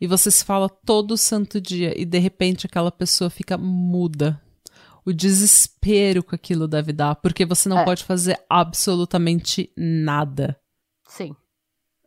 [0.00, 4.40] e você se fala todo santo dia e de repente aquela pessoa fica muda.
[5.04, 7.84] O desespero que aquilo deve dar, porque você não É.
[7.84, 10.58] pode fazer absolutamente nada.
[11.06, 11.34] Sim.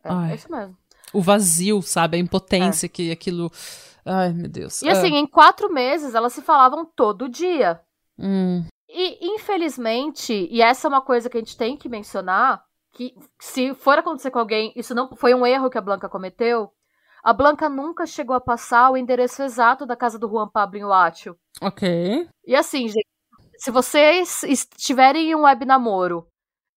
[0.02, 0.76] É, é isso mesmo.
[1.14, 2.16] O vazio, sabe?
[2.16, 3.50] A impotência que aquilo.
[4.04, 4.82] Ai, meu Deus.
[4.82, 4.86] É.
[4.86, 7.80] E assim, em quatro meses elas se falavam todo dia.
[8.18, 13.14] Hum, E, infelizmente, e essa é uma coisa que a gente tem que mencionar, que
[13.40, 16.70] se for acontecer com alguém, isso não foi um erro que a Blanca cometeu.
[17.24, 20.84] A Blanca nunca chegou a passar o endereço exato da casa do Juan Pablo em
[20.84, 21.34] Huacho.
[21.60, 22.28] ok.
[22.46, 23.06] E assim, gente,
[23.56, 26.26] se vocês estiverem em um web namoro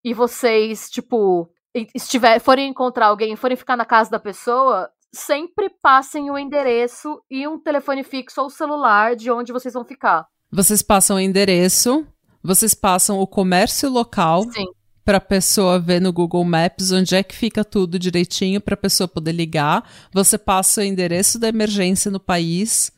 [0.03, 1.49] e vocês, tipo,
[1.93, 7.47] estiver, forem encontrar alguém forem ficar na casa da pessoa, sempre passem o endereço e
[7.47, 10.25] um telefone fixo ou celular de onde vocês vão ficar.
[10.51, 12.05] Vocês passam o endereço,
[12.41, 14.65] vocês passam o comércio local Sim.
[15.03, 19.33] pra pessoa ver no Google Maps onde é que fica tudo direitinho pra pessoa poder
[19.33, 19.89] ligar.
[20.13, 22.91] Você passa o endereço da emergência no país.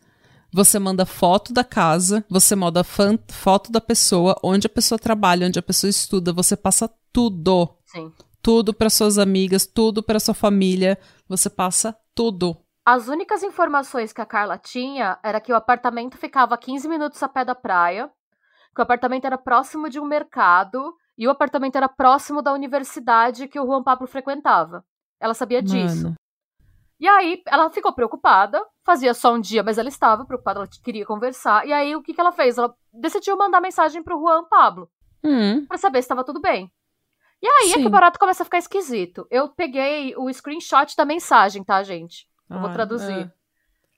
[0.52, 5.60] Você manda foto da casa, você manda foto da pessoa, onde a pessoa trabalha, onde
[5.60, 7.70] a pessoa estuda, você passa tudo.
[7.86, 8.12] Sim.
[8.42, 10.98] Tudo para suas amigas, tudo para sua família,
[11.28, 12.58] você passa tudo.
[12.86, 17.22] As únicas informações que a Carla tinha era que o apartamento ficava a 15 minutos
[17.22, 18.10] a pé da praia,
[18.74, 23.48] que o apartamento era próximo de um mercado e o apartamento era próximo da universidade
[23.48, 24.84] que o Juan Pablo frequentava.
[25.20, 26.04] Ela sabia disso.
[26.04, 26.16] Mano.
[27.00, 31.06] E aí ela ficou preocupada, fazia só um dia, mas ela estava preocupada, ela queria
[31.06, 31.66] conversar.
[31.66, 32.58] E aí o que, que ela fez?
[32.58, 34.90] Ela decidiu mandar mensagem pro Juan Pablo
[35.24, 36.72] Hum, pra saber se estava tudo bem.
[37.42, 37.88] E aí é que Sim.
[37.88, 39.26] o barato começa a ficar esquisito.
[39.32, 42.28] Eu peguei o screenshot da mensagem, tá, gente?
[42.50, 43.28] Eu vou ai, traduzir.
[43.28, 43.32] é.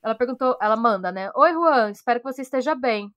[0.03, 1.31] Ela perguntou, ela manda, né?
[1.35, 3.11] Oi, Juan, espero que você esteja bem.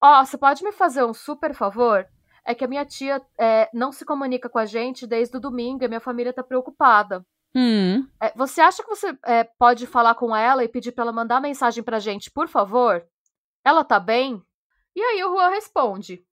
[0.00, 2.06] Ó, você pode me fazer um super favor?
[2.44, 5.82] É que a minha tia é, não se comunica com a gente desde o domingo
[5.82, 7.24] e a minha família tá preocupada.
[7.54, 11.12] Hum, É, você acha que você é, pode falar com ela e pedir pra ela
[11.12, 13.04] mandar mensagem pra gente, por favor?
[13.64, 14.40] Ela tá bem?
[14.94, 16.22] E aí o Juan responde: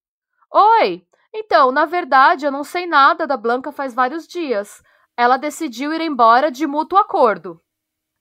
[0.52, 4.80] Oi, então, na verdade, eu não sei nada da Blanca faz vários dias.
[5.16, 7.60] Ela decidiu ir embora de mútuo acordo.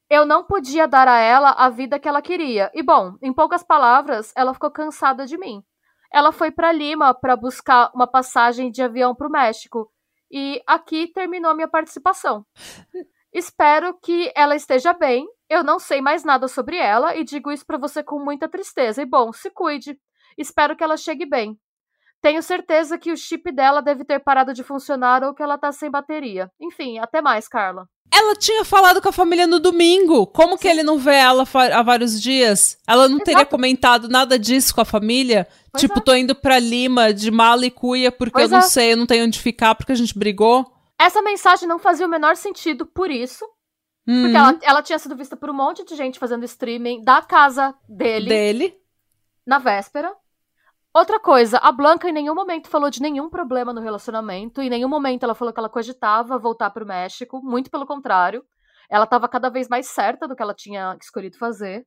[0.10, 2.72] Eu não podia dar a ela a vida que ela queria.
[2.74, 5.64] E bom, em poucas palavras, ela ficou cansada de mim.
[6.12, 9.92] Ela foi pra Lima para buscar uma passagem de avião pro México.
[10.32, 12.46] E aqui terminou a minha participação.
[13.32, 15.28] Espero que ela esteja bem.
[15.50, 19.02] Eu não sei mais nada sobre ela e digo isso pra você com muita tristeza.
[19.02, 20.00] E bom, se cuide.
[20.38, 21.60] Espero que ela chegue bem.
[22.24, 25.74] Tenho certeza que o chip dela deve ter parado de funcionar ou que ela tá
[25.74, 26.50] sem bateria.
[26.58, 27.86] Enfim, até mais, Carla.
[28.10, 30.26] Ela tinha falado com a família no domingo.
[30.28, 32.78] Como que ele não vê ela há vários dias?
[32.88, 33.52] Ela não teria Exato.
[33.52, 35.46] comentado nada disso com a família?
[35.70, 36.02] Pois tipo, é.
[36.02, 38.70] tô indo pra Lima de mala e cuia porque Pois eu não é.
[38.70, 40.66] sei, eu não tenho onde ficar porque a gente brigou.
[40.98, 43.44] Essa mensagem não fazia o menor sentido por isso.
[44.08, 47.22] Hum, Porque ela, ela tinha sido vista por um monte de gente fazendo streaming da
[47.22, 48.78] casa dele dele.
[49.46, 50.14] na véspera.
[50.94, 54.88] Outra coisa, a Blanca em nenhum momento falou de nenhum problema no relacionamento, em nenhum
[54.88, 58.46] momento ela falou que ela cogitava voltar pro México, muito pelo contrário.
[58.88, 61.84] Ela tava cada vez mais certa do que ela tinha escolhido fazer.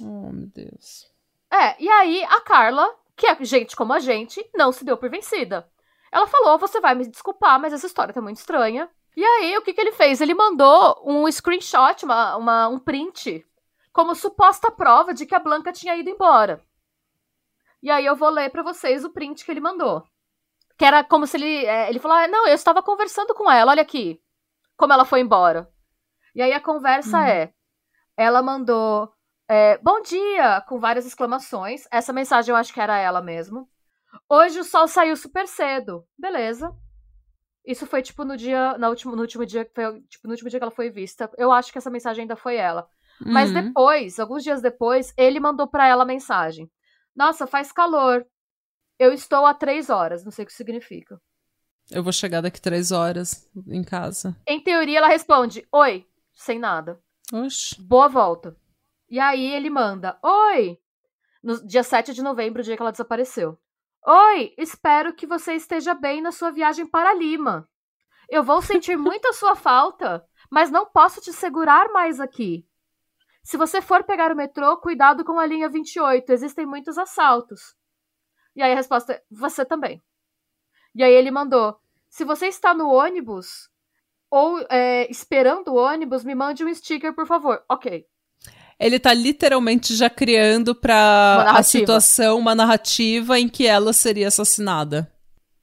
[0.00, 1.08] Oh, meu Deus.
[1.52, 5.08] É, e aí a Carla, que é gente como a gente, não se deu por
[5.08, 5.68] vencida.
[6.10, 8.90] Ela falou: você vai me desculpar, mas essa história tá muito estranha.
[9.16, 10.20] E aí, o que, que ele fez?
[10.20, 13.44] Ele mandou um screenshot, uma, uma- um print,
[13.92, 16.60] como suposta prova de que a Blanca tinha ido embora.
[17.82, 20.02] E aí eu vou ler pra vocês o print que ele mandou.
[20.78, 21.64] Que era como se ele.
[21.66, 24.20] é, ele falou: ah, não, eu estava conversando com ela, olha aqui.
[24.76, 25.68] Como ela foi embora.
[26.34, 27.24] E aí a conversa Hum.
[27.24, 27.52] é.
[28.16, 29.12] ela mandou
[29.48, 31.84] é, bom dia, com várias exclamações.
[31.90, 33.68] Essa mensagem eu acho que era ela mesmo.
[34.28, 36.06] Hoje o sol saiu super cedo.
[36.16, 36.72] Beleza.
[37.66, 40.58] Isso foi tipo no dia, no último, no último dia, foi, tipo, no último dia
[40.60, 41.28] que ela foi vista.
[41.36, 42.88] Eu acho que essa mensagem ainda foi ela.
[43.20, 43.32] Uhum.
[43.32, 46.70] Mas depois, alguns dias depois, ele mandou para ela a mensagem.
[47.20, 48.26] Nossa, faz calor.
[48.98, 50.24] Eu estou há três horas.
[50.24, 51.20] Não sei o que significa.
[51.90, 54.34] Eu vou chegar daqui três horas em casa.
[54.46, 56.98] Em teoria, ela responde: Oi, sem nada.
[57.30, 57.78] Oxi.
[57.78, 58.56] Boa volta.
[59.06, 60.78] E aí ele manda: Oi!
[61.42, 63.58] No dia 7 de novembro, o dia que ela desapareceu.
[64.06, 67.68] Oi, espero que você esteja bem na sua viagem para Lima.
[68.30, 72.66] Eu vou sentir muito a sua falta, mas não posso te segurar mais aqui.
[73.42, 77.74] Se você for pegar o metrô, cuidado com a linha 28, existem muitos assaltos.
[78.54, 80.02] E aí a resposta é: você também.
[80.94, 83.68] E aí ele mandou: se você está no ônibus
[84.30, 87.64] ou é, esperando o ônibus, me mande um sticker, por favor.
[87.68, 88.06] Ok
[88.80, 95.12] ele tá literalmente já criando pra a situação uma narrativa em que ela seria assassinada.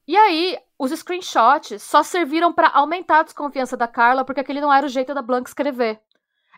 [0.07, 4.71] E aí, os screenshots só serviram para aumentar a desconfiança da Carla, porque aquele não
[4.71, 5.99] era o jeito da Blanca escrever.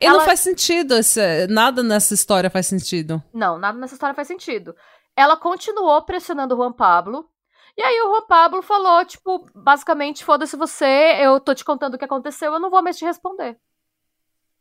[0.02, 0.20] E ela...
[0.20, 3.22] não faz sentido, esse, nada nessa história faz sentido.
[3.34, 4.76] Não, nada nessa história faz sentido.
[5.16, 7.30] Ela continuou pressionando o Juan Pablo,
[7.78, 11.98] e aí o Juan Pablo falou, tipo, basicamente, foda-se você, eu tô te contando o
[11.98, 13.58] que aconteceu, eu não vou mais te responder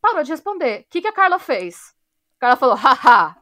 [0.01, 0.81] parou de responder.
[0.81, 1.93] O que, que a Carla fez?
[2.37, 3.37] A Carla falou, haha,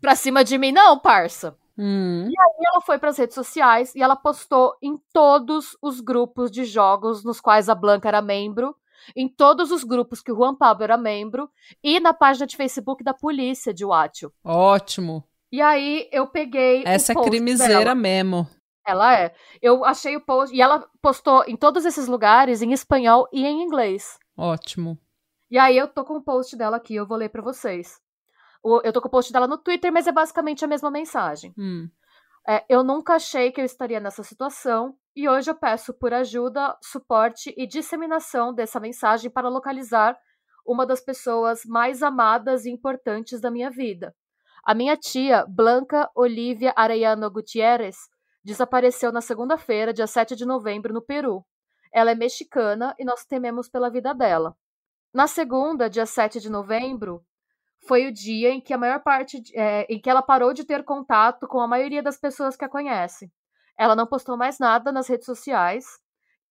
[0.00, 1.56] pra cima de mim não, parça.
[1.76, 2.28] Hum.
[2.28, 6.50] E aí ela foi para as redes sociais e ela postou em todos os grupos
[6.50, 8.76] de jogos nos quais a Blanca era membro,
[9.16, 11.50] em todos os grupos que o Juan Pablo era membro
[11.82, 14.32] e na página de Facebook da polícia de Wátio.
[14.44, 15.24] Ótimo.
[15.52, 17.94] E aí eu peguei Essa é crimiseira dela.
[17.94, 18.48] mesmo.
[18.86, 19.34] Ela é.
[19.60, 23.62] Eu achei o post e ela postou em todos esses lugares em espanhol e em
[23.62, 24.18] inglês.
[24.36, 24.98] Ótimo.
[25.50, 28.00] E aí eu tô com o post dela aqui, eu vou ler para vocês.
[28.84, 31.52] Eu tô com o post dela no Twitter, mas é basicamente a mesma mensagem.
[31.58, 31.88] Hum.
[32.48, 36.76] É, eu nunca achei que eu estaria nessa situação e hoje eu peço por ajuda,
[36.82, 40.18] suporte e disseminação dessa mensagem para localizar
[40.66, 44.14] uma das pessoas mais amadas e importantes da minha vida.
[44.64, 47.96] A minha tia, Blanca Olivia Arellano Gutierrez,
[48.44, 51.44] desapareceu na segunda-feira, dia 7 de novembro, no Peru.
[51.92, 54.56] Ela é mexicana e nós tememos pela vida dela.
[55.12, 57.24] Na segunda, dia 7 de novembro,
[57.86, 60.84] foi o dia em que a maior parte, é, em que ela parou de ter
[60.84, 63.30] contato com a maioria das pessoas que a conhece.
[63.76, 65.84] Ela não postou mais nada nas redes sociais.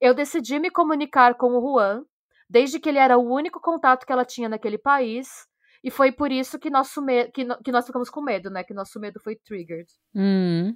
[0.02, 2.04] Eu decidi me comunicar com o Juan,
[2.50, 5.48] desde que ele era o único contato que ela tinha naquele país,
[5.84, 7.02] e foi por isso que, nosso
[7.34, 8.64] que, no que nós ficamos com medo, né?
[8.64, 9.90] Que nosso medo foi triggered.
[10.14, 10.76] Hum.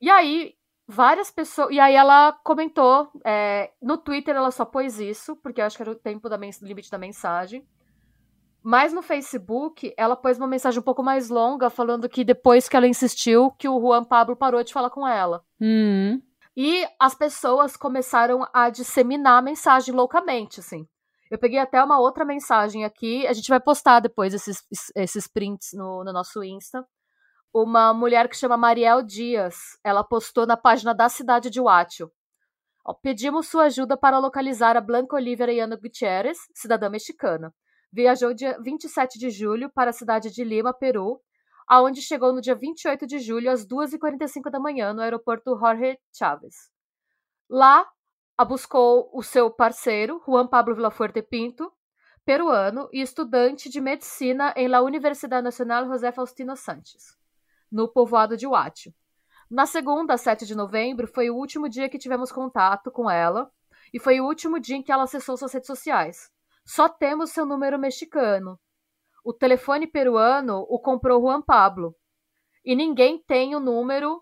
[0.00, 0.54] E aí,
[0.86, 1.70] várias pessoas.
[1.72, 3.10] E aí ela comentou.
[3.24, 6.36] É, no Twitter ela só pôs isso, porque eu acho que era o tempo da
[6.36, 7.66] limite da mensagem.
[8.68, 12.76] Mas no Facebook, ela pôs uma mensagem um pouco mais longa, falando que depois que
[12.76, 15.44] ela insistiu, que o Juan Pablo parou de falar com ela.
[15.60, 16.20] Hum.
[16.56, 20.84] E as pessoas começaram a disseminar a mensagem loucamente, assim.
[21.30, 24.64] Eu peguei até uma outra mensagem aqui, a gente vai postar depois esses,
[24.96, 26.84] esses prints no, no nosso Insta
[27.54, 29.78] uma mulher que chama Mariel Dias.
[29.84, 32.10] Ela postou na página da cidade de Huacho.
[33.00, 37.54] Pedimos sua ajuda para localizar a Blanca Olivia Ayano Gutierrez, cidadã mexicana.
[37.96, 41.18] Viajou dia 27 de julho para a cidade de Lima, Peru,
[41.66, 46.70] aonde chegou no dia 28 de julho às 2h45 da manhã no aeroporto Jorge Chávez.
[47.48, 47.88] Lá,
[48.36, 51.72] a buscou o seu parceiro, Juan Pablo Villafuerte Pinto,
[52.22, 57.16] peruano e estudante de medicina em la Universidade Nacional José Faustino Santos
[57.72, 58.92] no povoado de Huacho.
[59.50, 63.50] Na segunda, 7 de novembro, foi o último dia que tivemos contato com ela
[63.90, 66.35] e foi o último dia em que ela acessou suas redes sociais.
[66.66, 68.58] Só temos seu número mexicano.
[69.24, 71.94] O telefone peruano o comprou Juan Pablo.
[72.64, 74.20] E ninguém tem o número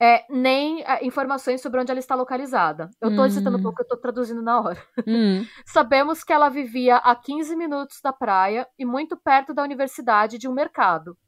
[0.00, 2.88] é, nem é, informações sobre onde ela está localizada.
[3.00, 3.30] Eu estou hum.
[3.30, 4.82] citando um pouco, eu estou traduzindo na hora.
[5.06, 5.44] Hum.
[5.66, 10.48] Sabemos que ela vivia a 15 minutos da praia e muito perto da universidade de
[10.48, 11.18] um mercado.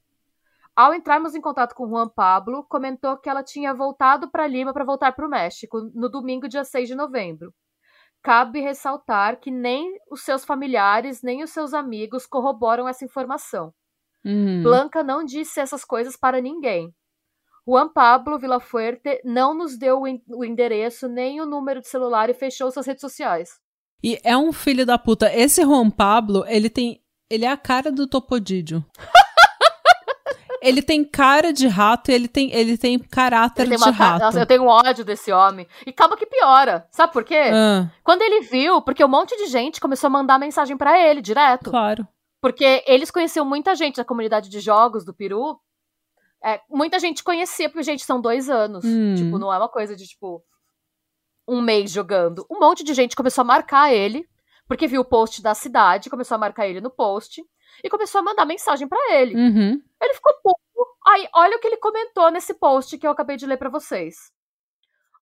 [0.75, 4.85] Ao entrarmos em contato com Juan Pablo, comentou que ela tinha voltado para Lima para
[4.85, 7.53] voltar para o México no domingo, dia 6 de novembro.
[8.23, 13.73] Cabe ressaltar que nem os seus familiares nem os seus amigos corroboram essa informação.
[14.25, 14.63] Uhum.
[14.63, 16.95] Blanca não disse essas coisas para ninguém.
[17.67, 22.71] Juan Pablo Villafuerte não nos deu o endereço nem o número de celular e fechou
[22.71, 23.59] suas redes sociais.
[24.03, 25.33] E é um filho da puta.
[25.33, 27.03] Esse Juan Pablo, ele tem.
[27.29, 28.85] Ele é a cara do Topodídio.
[30.61, 34.23] ele tem cara de rato e ele tem, ele tem caráter ele tem de rato.
[34.23, 35.67] Nossa, eu tenho ódio desse homem.
[35.87, 36.87] E calma que piora.
[36.91, 37.51] Sabe por quê?
[37.53, 37.91] Ah.
[38.03, 41.71] Quando ele viu, porque um monte de gente começou a mandar mensagem para ele direto.
[41.71, 42.07] Claro.
[42.41, 45.59] Porque eles conheciam muita gente da comunidade de jogos do Peru.
[46.43, 48.85] É, muita gente conhecia, porque, gente, são dois anos.
[48.85, 49.15] Hum.
[49.15, 50.43] Tipo, não é uma coisa de, tipo,
[51.47, 52.47] um mês jogando.
[52.51, 54.27] Um monte de gente começou a marcar ele,
[54.67, 57.43] porque viu o post da cidade, começou a marcar ele no post,
[57.85, 59.35] e começou a mandar mensagem pra ele.
[59.35, 59.83] Uhum.
[60.01, 60.61] Ele ficou puto.
[61.07, 64.33] Aí, olha o que ele comentou nesse post que eu acabei de ler pra vocês.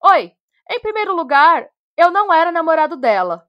[0.02, 0.32] Oi,
[0.70, 3.46] em primeiro lugar, eu não era namorado dela.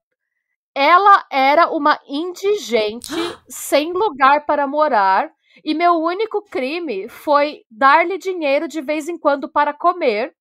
[0.73, 3.13] Ela era uma indigente
[3.49, 5.31] sem lugar para morar
[5.63, 10.33] e meu único crime foi dar-lhe dinheiro de vez em quando para comer.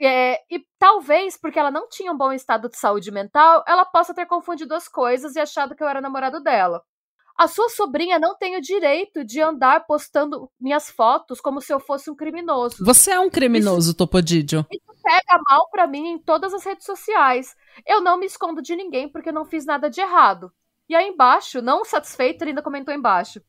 [0.00, 4.12] É, e talvez porque ela não tinha um bom estado de saúde mental, ela possa
[4.12, 6.82] ter confundido as coisas e achado que eu era namorado dela.
[7.38, 11.78] A sua sobrinha não tem o direito de andar postando minhas fotos como se eu
[11.78, 14.66] fosse um criminoso Você é um criminoso, Topodídio.
[15.04, 17.54] pega mal pra mim em todas as redes sociais.
[17.86, 20.52] Eu não me escondo de ninguém porque não fiz nada de errado.
[20.88, 23.40] E aí embaixo, não satisfeito, ele ainda comentou embaixo.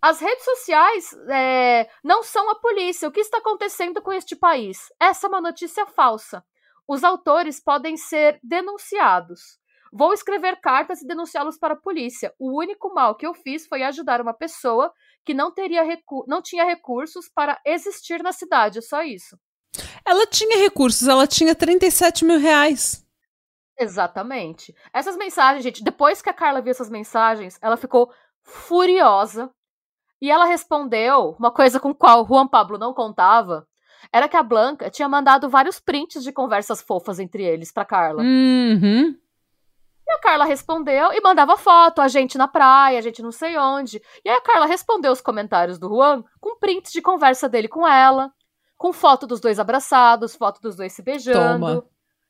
[0.00, 3.08] As redes sociais é, não são a polícia.
[3.08, 4.78] O que está acontecendo com este país?
[4.98, 6.42] Essa é uma notícia falsa.
[6.86, 9.58] Os autores podem ser denunciados.
[9.92, 12.32] Vou escrever cartas e denunciá-los para a polícia.
[12.38, 14.92] O único mal que eu fiz foi ajudar uma pessoa
[15.24, 15.82] que não, teria
[16.26, 18.78] não tinha recursos para existir na cidade.
[18.78, 19.38] É só isso.
[20.04, 23.06] Ela tinha recursos, ela tinha 37 mil reais.
[23.78, 24.74] Exatamente.
[24.92, 29.50] Essas mensagens, gente, depois que a Carla viu essas mensagens, ela ficou furiosa.
[30.20, 33.68] E ela respondeu uma coisa com qual Juan Pablo não contava.
[34.12, 38.22] Era que a Blanca tinha mandado vários prints de conversas fofas entre eles pra Carla.
[38.22, 39.16] Uhum.
[40.08, 43.58] E a Carla respondeu e mandava foto, a gente na praia, a gente não sei
[43.58, 44.00] onde.
[44.24, 47.86] E aí a Carla respondeu os comentários do Juan com prints de conversa dele com
[47.86, 48.32] ela,
[48.74, 51.66] com foto dos dois abraçados, foto dos dois se beijando.
[51.66, 51.84] Toma.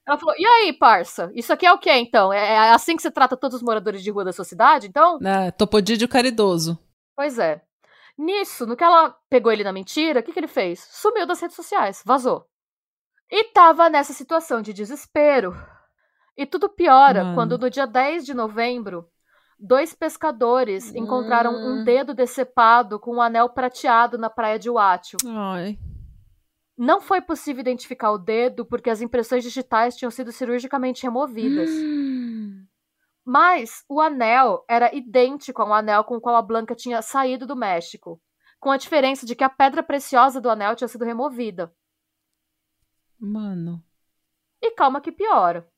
[0.05, 1.31] Ela falou: E aí, parça?
[1.35, 2.33] Isso aqui é o quê, então?
[2.33, 5.21] É é assim que você trata todos os moradores de rua da sua cidade, então?
[5.23, 6.77] É, Topodídio caridoso.
[7.15, 7.63] Pois é.
[8.19, 10.81] Nisso, no que ela pegou ele na mentira, o que, que ele fez?
[10.91, 12.45] Sumiu das redes sociais, vazou.
[13.31, 15.55] E tava nessa situação de desespero.
[16.39, 17.35] E tudo piora Mano.
[17.35, 19.11] quando no dia 10 de novembro,
[19.59, 21.81] dois pescadores encontraram Hum.
[21.81, 25.17] um dedo decepado com um anel prateado na praia de Huacho.
[25.27, 25.77] Ai.
[26.77, 31.69] Não foi possível identificar o dedo porque as impressões digitais tinham sido cirurgicamente removidas.
[31.71, 32.65] Hum.
[33.27, 37.57] Mas o anel era idêntico ao anel com o qual a Blanca tinha saído do
[37.57, 38.23] México,
[38.61, 41.71] com a diferença de que a pedra preciosa do anel tinha sido removida.
[43.19, 43.83] Mano,
[44.63, 45.69] E calma que piora.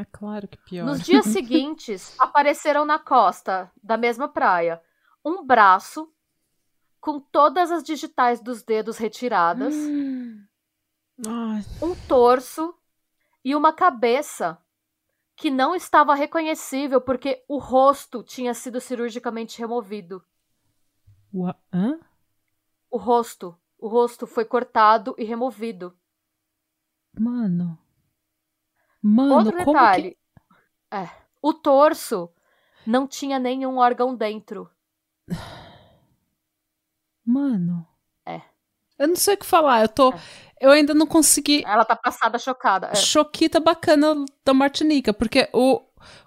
[0.00, 0.86] É claro que pior.
[0.86, 4.82] Nos dias seguintes, apareceram na costa da mesma praia
[5.24, 6.12] um braço
[7.00, 9.74] com todas as digitais dos dedos retiradas,
[11.82, 12.74] um torso
[13.44, 14.58] e uma cabeça
[15.36, 20.24] que não estava reconhecível porque o rosto tinha sido cirurgicamente removido.
[21.72, 22.00] hã?
[22.90, 23.56] O rosto.
[23.78, 25.96] O rosto foi cortado e removido.
[27.18, 27.78] Mano.
[29.08, 30.10] Mano, Outro como detalhe.
[30.10, 30.96] que...
[30.96, 31.08] É.
[31.40, 32.28] O torso
[32.84, 34.68] não tinha nenhum órgão dentro.
[37.24, 37.86] Mano.
[38.26, 38.42] É.
[38.98, 40.12] Eu não sei o que falar, eu tô...
[40.60, 41.62] Eu ainda não consegui...
[41.64, 42.88] Ela tá passada chocada.
[42.88, 42.94] É.
[42.96, 45.80] Choquita bacana da Martinica, porque o...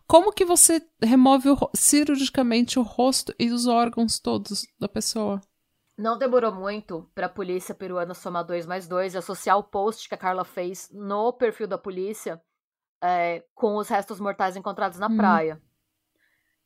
[0.08, 5.42] Como que você remove o cirurgicamente o rosto e os órgãos todos da pessoa?
[5.98, 10.16] Não demorou muito pra polícia peruana somar dois mais dois e associar o post que
[10.16, 12.42] a Carla fez no perfil da polícia
[13.04, 15.18] é, com os restos mortais encontrados na Hum.
[15.18, 15.62] praia.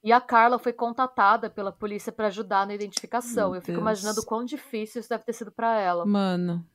[0.03, 3.51] E a Carla foi contatada pela polícia pra ajudar na identificação.
[3.51, 3.81] Meu Eu fico Deus.
[3.81, 6.05] imaginando o quão difícil isso deve ter sido pra ela.
[6.05, 6.65] Mano.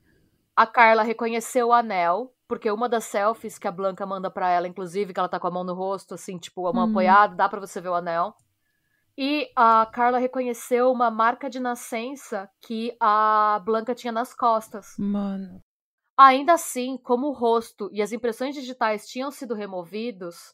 [0.57, 4.66] A Carla reconheceu o anel, porque uma das selfies que a Blanca manda pra ela,
[4.66, 6.90] inclusive, que ela tá com a mão no rosto, assim, tipo, a mão Hum.
[6.90, 8.35] apoiada, dá pra você ver o anel.
[9.16, 14.94] E a Carla reconheceu uma marca de nascença que a Blanca tinha nas costas.
[14.97, 15.62] Mano.
[16.18, 20.52] Ainda assim, como o rosto e as impressões digitais tinham sido removidos,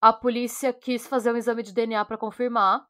[0.00, 2.86] a polícia quis fazer um exame de DNA para confirmar.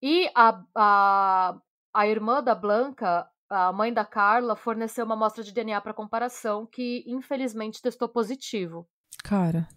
[0.00, 1.58] E a, a,
[1.92, 6.64] a irmã da Blanca, a mãe da Carla, forneceu uma amostra de DNA para comparação
[6.64, 8.88] que, infelizmente, testou positivo.
[9.22, 9.68] Cara.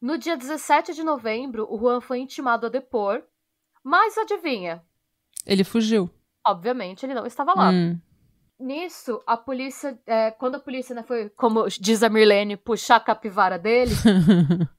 [0.00, 3.22] No dia 17 de novembro, o Juan foi intimado a depor,
[3.84, 4.84] mas adivinha?
[5.46, 6.10] Ele fugiu.
[6.44, 7.70] Obviamente, ele não estava lá.
[7.70, 8.00] Hum.
[8.62, 13.00] Nisso, a polícia, é, quando a polícia né, foi, como diz a Mirlene, puxar a
[13.00, 13.90] capivara dele,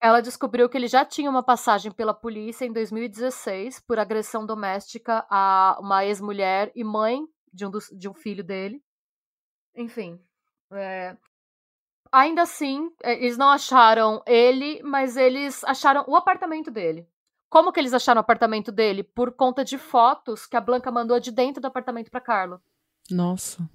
[0.00, 5.26] ela descobriu que ele já tinha uma passagem pela polícia em 2016 por agressão doméstica
[5.28, 8.80] a uma ex-mulher e mãe de um, dos- de um filho dele.
[9.74, 10.20] Enfim.
[10.72, 11.16] é,
[12.12, 17.08] Ainda assim, é, eles não acharam ele, mas eles acharam o apartamento dele.
[17.50, 19.02] Como que eles acharam o apartamento dele?
[19.02, 22.60] Por conta de fotos que a Blanca mandou de dentro do apartamento para Carlo.
[23.10, 23.68] Nossa.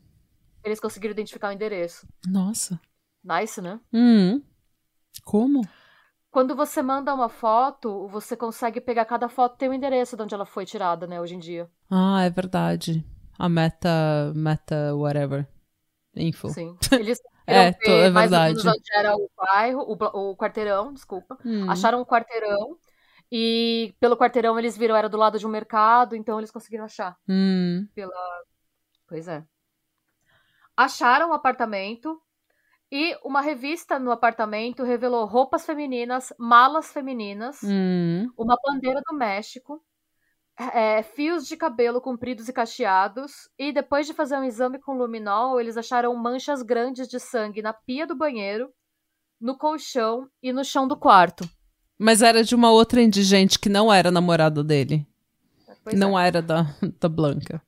[0.64, 2.08] Eles conseguiram identificar o endereço.
[2.28, 2.80] Nossa.
[3.24, 3.80] Nice, né?
[3.94, 4.42] Hum.
[5.24, 5.62] Como?
[6.32, 10.34] Quando você manda uma foto, você consegue pegar cada foto tem o endereço de onde
[10.36, 11.70] ela foi tirada, né, hoje em dia.
[11.90, 13.04] Ah, é verdade.
[13.38, 15.48] A meta, meta, whatever.
[16.16, 16.50] Info.
[16.50, 16.78] Sim.
[16.92, 18.60] Eles É, tô- é verdade.
[18.60, 21.38] onde era o bairro, o, o quarteirão, desculpa.
[21.44, 21.70] Hum.
[21.70, 22.78] Acharam um quarteirão
[23.32, 27.18] e pelo quarteirão eles viram era do lado de um mercado, então eles conseguiram achar.
[27.28, 27.88] Hum.
[29.10, 29.44] Pois é.
[30.78, 32.22] Acharam o apartamento
[32.92, 38.32] e uma revista no apartamento revelou roupas femininas, malas femininas, Hum.
[38.38, 39.84] uma bandeira do México,
[40.74, 45.60] é, fios de cabelo compridos e cacheados, e depois de fazer um exame com luminol,
[45.60, 48.72] eles acharam manchas grandes de sangue na pia do banheiro,
[49.40, 51.50] no colchão e no chão do quarto.
[51.98, 55.08] Mas era de uma outra indigente que não era namorada dele.
[55.84, 56.28] Pois não é.
[56.28, 56.66] era da,
[57.00, 57.62] da Blanca.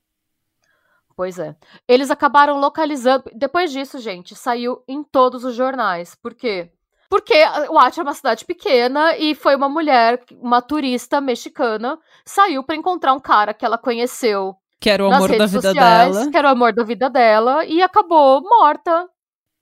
[1.22, 1.56] Pois é.
[1.88, 3.26] Eles acabaram localizando.
[3.36, 6.16] Depois disso, gente, saiu em todos os jornais.
[6.16, 6.72] Por quê?
[7.08, 7.36] Porque
[7.70, 12.76] o Ati é uma cidade pequena e foi uma mulher, uma turista mexicana, saiu pra
[12.76, 16.32] encontrar um cara que ela conheceu Que era o amor da vida sociais, dela.
[16.32, 19.08] que era o amor da vida dela, e acabou morta,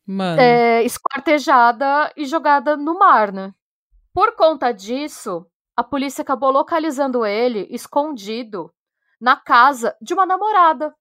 [0.07, 0.39] Mano.
[0.39, 3.51] é, esquartejada e jogada no mar, né?
[4.13, 5.45] Por conta disso,
[5.75, 8.71] a polícia acabou localizando ele escondido
[9.19, 10.95] na casa de uma namorada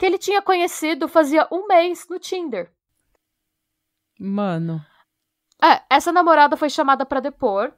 [0.00, 2.72] que ele tinha conhecido fazia um mês no Tinder.
[4.18, 4.82] Mano.
[5.62, 7.70] É, essa namorada foi chamada pra depor.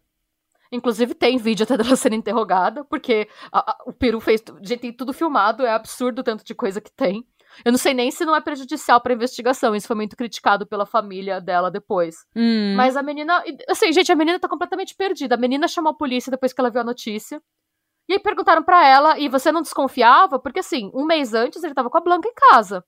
[0.70, 4.40] Inclusive tem vídeo até dela sendo interrogada, porque a- a- o Peru fez.
[4.62, 7.26] Gente, tem tudo filmado, é absurdo o tanto de coisa que tem.
[7.64, 10.86] Eu não sei nem se não é prejudicial pra investigação, isso foi muito criticado pela
[10.86, 12.24] família dela depois.
[12.36, 12.74] Hum.
[12.76, 13.42] Mas a menina.
[13.68, 15.34] Assim, gente, a menina tá completamente perdida.
[15.34, 17.42] A menina chamou a polícia depois que ela viu a notícia.
[18.08, 20.38] E aí perguntaram pra ela, e você não desconfiava?
[20.38, 22.84] Porque assim, um mês antes ele tava com a Blanca em casa.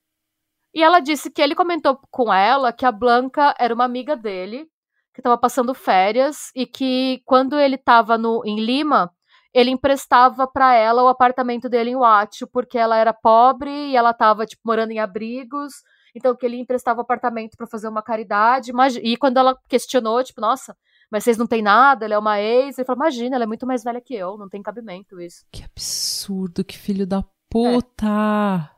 [0.74, 4.68] E ela disse que ele comentou com ela que a Blanca era uma amiga dele,
[5.14, 9.12] que tava passando férias, e que quando ele tava no, em Lima,
[9.54, 14.12] ele emprestava pra ela o apartamento dele em Huacho, porque ela era pobre e ela
[14.14, 15.74] tava, tipo, morando em abrigos.
[16.14, 18.70] Então, que ele emprestava o apartamento pra fazer uma caridade.
[18.72, 20.76] Imagi- E quando ela questionou, tipo, nossa,
[21.14, 22.76] mas vocês não têm nada, ela é uma ex.
[22.76, 25.44] Ele falou, imagina, ela é muito mais velha que eu, não tem cabimento isso.
[25.52, 27.24] Que absurdo, que filho da É.
[27.48, 28.68] puta.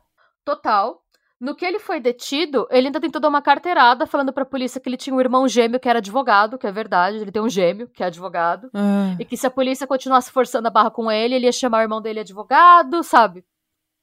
[0.45, 1.01] Total.
[1.39, 4.87] No que ele foi detido, ele ainda tentou dar uma carteirada falando pra polícia que
[4.87, 7.87] ele tinha um irmão gêmeo que era advogado, que é verdade, ele tem um gêmeo
[7.89, 8.69] que é advogado.
[8.73, 11.79] Ah, E que se a polícia continuasse forçando a barra com ele, ele ia chamar
[11.79, 13.43] o irmão dele de advogado, sabe?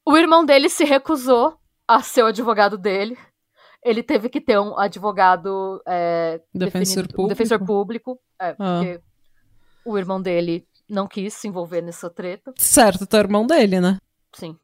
[0.07, 1.57] O irmão dele se recusou
[1.89, 3.17] a ser o advogado dele.
[3.85, 7.29] Ele teve que ter um advogado é, Defensor definido- público?
[7.29, 8.21] defensor público.
[8.41, 8.55] É, Ah.
[8.81, 9.01] porque
[9.85, 12.53] o irmão dele não quis se envolver nessa treta.
[12.57, 13.99] certo, tu é irmão dele, né?
[14.35, 14.57] Sim.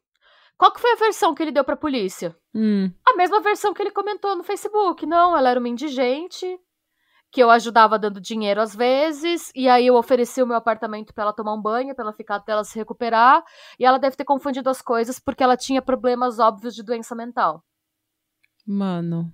[0.57, 2.37] Qual que foi a versão que ele deu pra polícia?
[2.55, 2.91] Hum.
[3.07, 5.07] A mesma versão que ele comentou no Facebook.
[5.07, 6.47] Não, ela era uma indigente,
[7.33, 11.25] que eu ajudava dando dinheiro às vezes, e aí eu ofereci o meu apartamento pra
[11.25, 13.43] ela tomar um banho, pra ela ficar até ela se recuperar,
[13.79, 17.63] e ela deve ter confundido as coisas porque ela tinha problemas óbvios de doença mental.
[18.73, 19.33] Mano.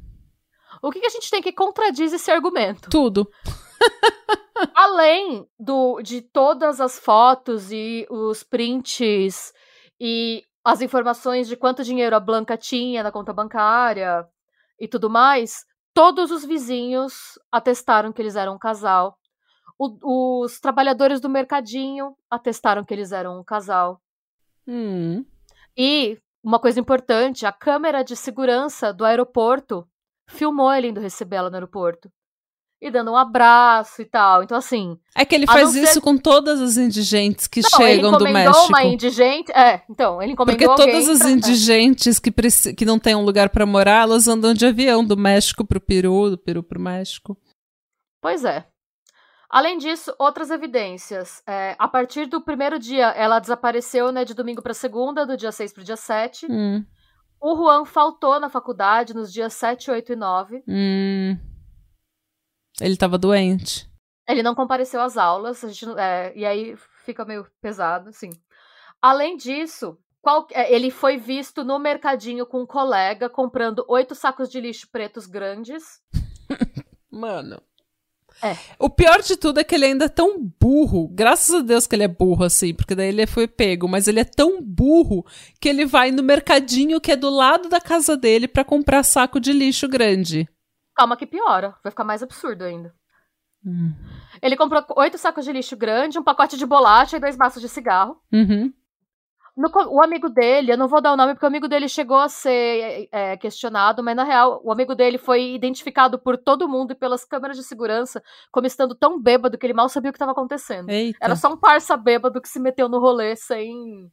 [0.80, 2.88] O que, que a gente tem que contradiz esse argumento?
[2.88, 3.30] Tudo.
[4.74, 9.52] Além do, de todas as fotos e os prints
[10.00, 14.26] e as informações de quanto dinheiro a Blanca tinha na conta bancária
[14.80, 19.18] e tudo mais, todos os vizinhos atestaram que eles eram um casal.
[19.78, 24.00] O- os trabalhadores do mercadinho atestaram que eles eram um casal.
[24.66, 25.24] Hum.
[25.76, 29.86] E, uma coisa importante, a câmera de segurança do aeroporto
[30.28, 32.08] filmou ele indo receber ela no aeroporto.
[32.80, 34.42] E dando um abraço e tal.
[34.42, 37.94] Então, assim, É que ele faz isso ser- com todas as indigentes que Não, ele
[37.94, 38.68] chegam do encomendou México.
[38.68, 39.50] uma indigente.
[39.52, 43.24] É, então, ele encomendou Porque todas as pra- indigentes que, preci- que não têm um
[43.24, 47.34] lugar pra morar, elas andam de avião do México pro Peru, do Peru pro México.
[48.20, 48.66] Pois é.
[49.48, 51.42] Além disso, outras evidências.
[51.46, 55.52] É, a partir do primeiro dia, ela desapareceu, né, de domingo para segunda, do dia
[55.52, 56.46] 6 pro dia 7.
[56.50, 56.84] Hum.
[57.40, 60.64] O Juan faltou na faculdade nos dias 7, 8 e 9.
[60.66, 61.38] Hum.
[62.80, 63.88] Ele tava doente.
[64.28, 68.30] Ele não compareceu às aulas, gente, é, e aí fica meio pesado, assim.
[69.00, 74.50] Além disso, qual- é, ele foi visto no mercadinho com um colega comprando oito sacos
[74.50, 76.00] de lixo pretos grandes.
[77.10, 77.62] Mano.
[78.42, 78.56] É.
[78.78, 81.08] O pior de tudo é que ele ainda é tão burro.
[81.08, 83.88] Graças a Deus que ele é burro, assim, porque daí ele foi pego.
[83.88, 85.24] Mas ele é tão burro
[85.60, 89.40] que ele vai no mercadinho que é do lado da casa dele pra comprar saco
[89.40, 90.48] de lixo grande.
[90.94, 92.94] Calma que piora, vai ficar mais absurdo ainda.
[93.64, 93.92] Hum.
[94.40, 97.68] Ele comprou oito sacos de lixo grande, um pacote de bolacha e dois maços de
[97.68, 98.16] cigarro.
[98.32, 98.72] Uhum.
[99.56, 102.18] No, o amigo dele, eu não vou dar o nome porque o amigo dele chegou
[102.18, 106.92] a ser é, questionado, mas na real, o amigo dele foi identificado por todo mundo
[106.92, 110.16] e pelas câmeras de segurança como estando tão bêbado que ele mal sabia o que
[110.16, 110.90] estava acontecendo.
[110.90, 111.18] Eita.
[111.22, 114.12] Era só um parça bêbado que se meteu no rolê sem.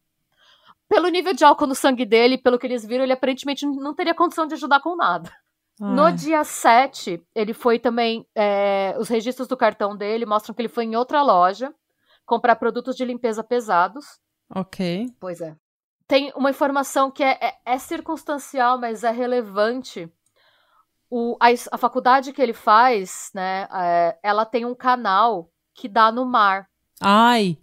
[0.88, 4.14] Pelo nível de álcool no sangue dele, pelo que eles viram, ele aparentemente não teria
[4.14, 5.30] condição de ajudar com nada.
[5.80, 8.26] No dia 7, ele foi também.
[8.34, 11.74] é, os registros do cartão dele mostram que ele foi em outra loja
[12.26, 14.06] comprar produtos de limpeza pesados.
[14.56, 15.08] Ok.
[15.20, 15.56] Pois é.
[16.08, 20.12] Tem uma informação que é, é- é circunstancial, mas é relevante.
[21.10, 26.12] O, a, a faculdade que ele faz, né, é, ela tem um canal que dá
[26.12, 26.68] no mar.
[27.02, 27.58] Ai.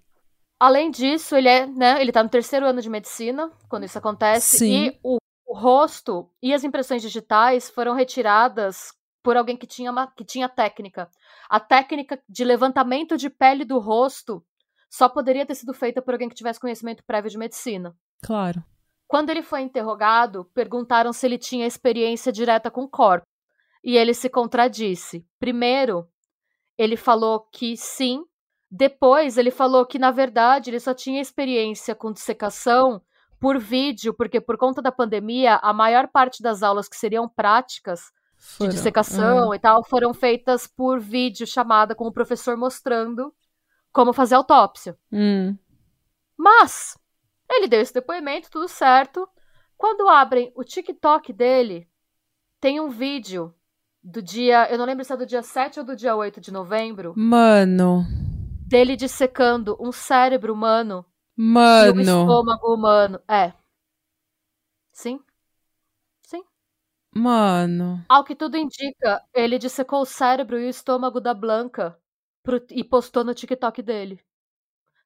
[0.59, 4.59] Além disso, ele é, né, ele tá no terceiro ano de medicina quando isso acontece
[4.59, 4.87] Sim.
[4.87, 5.17] e o,
[5.47, 10.49] o rosto e as impressões digitais foram retiradas por alguém que tinha, uma, que tinha
[10.49, 11.11] técnica.
[11.49, 14.45] A técnica de levantamento de pele do rosto
[14.91, 17.97] só poderia ter sido feita por alguém que tivesse conhecimento prévio de medicina.
[18.23, 18.63] Claro.
[19.07, 23.27] Quando ele foi interrogado, perguntaram se ele tinha experiência direta com corpo.
[23.83, 25.25] E ele se contradisse.
[25.39, 26.07] Primeiro,
[26.77, 28.25] ele falou que sim.
[28.71, 33.01] Depois, ele falou que, na verdade, ele só tinha experiência com dissecação
[33.41, 38.13] por vídeo, porque por conta da pandemia, a maior parte das aulas que seriam práticas
[38.39, 38.71] de Foram.
[38.71, 43.35] dissecação e tal foram feitas por vídeo chamada com o professor mostrando
[43.93, 44.97] como fazer autópsia.
[45.13, 45.57] Hum.
[46.37, 46.99] Mas
[47.51, 49.29] ele deu esse depoimento, tudo certo.
[49.77, 51.89] Quando abrem o TikTok dele,
[52.61, 53.55] tem um vídeo
[54.03, 56.51] do dia, eu não lembro se é do dia 7 ou do dia 8 de
[56.51, 58.05] novembro, Mano.
[58.67, 61.05] dele dissecando um cérebro humano
[61.37, 62.01] e um Mano.
[62.01, 63.21] estômago humano.
[63.29, 63.53] É.
[64.93, 65.21] Sim.
[66.23, 66.43] Sim.
[67.15, 68.05] Mano.
[68.09, 71.99] Ao que tudo indica, ele dissecou o cérebro e o estômago da Blanca
[72.43, 74.21] pro- e postou no TikTok dele.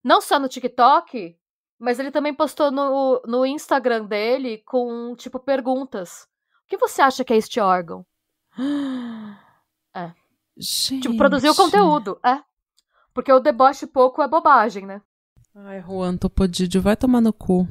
[0.03, 1.37] Não só no TikTok,
[1.79, 6.29] mas ele também postou no, no Instagram dele com, tipo, perguntas.
[6.65, 8.05] O que você acha que é este órgão?
[9.97, 10.13] É.
[10.57, 11.03] Gente.
[11.03, 12.43] Tipo, produziu conteúdo, é.
[13.13, 15.01] Porque o deboche pouco é bobagem, né?
[15.55, 17.69] Ai, Juan Topodídio, vai tomar no cu.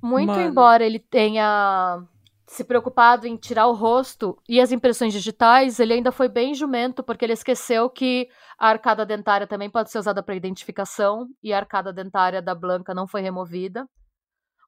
[0.00, 0.40] Muito Mano.
[0.42, 2.00] embora ele tenha
[2.48, 7.02] se preocupado em tirar o rosto e as impressões digitais, ele ainda foi bem jumento,
[7.02, 8.26] porque ele esqueceu que
[8.58, 12.94] a arcada dentária também pode ser usada para identificação e a arcada dentária da Blanca
[12.94, 13.86] não foi removida.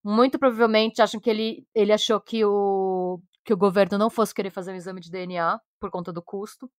[0.04, 4.50] Muito provavelmente acham que ele, ele achou que o, que o governo não fosse querer
[4.50, 6.70] fazer um exame de DNA por conta do custo.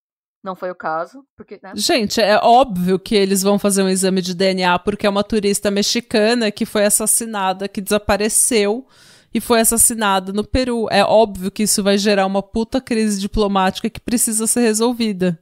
[0.42, 1.72] Não foi o caso, porque, né?
[1.74, 5.70] Gente, é óbvio que eles vão fazer um exame de DNA porque é uma turista
[5.70, 8.86] mexicana que foi assassinada, que desapareceu
[9.32, 10.86] e foi assassinada no Peru.
[10.90, 15.38] É óbvio que isso vai gerar uma puta crise diplomática que precisa ser resolvida.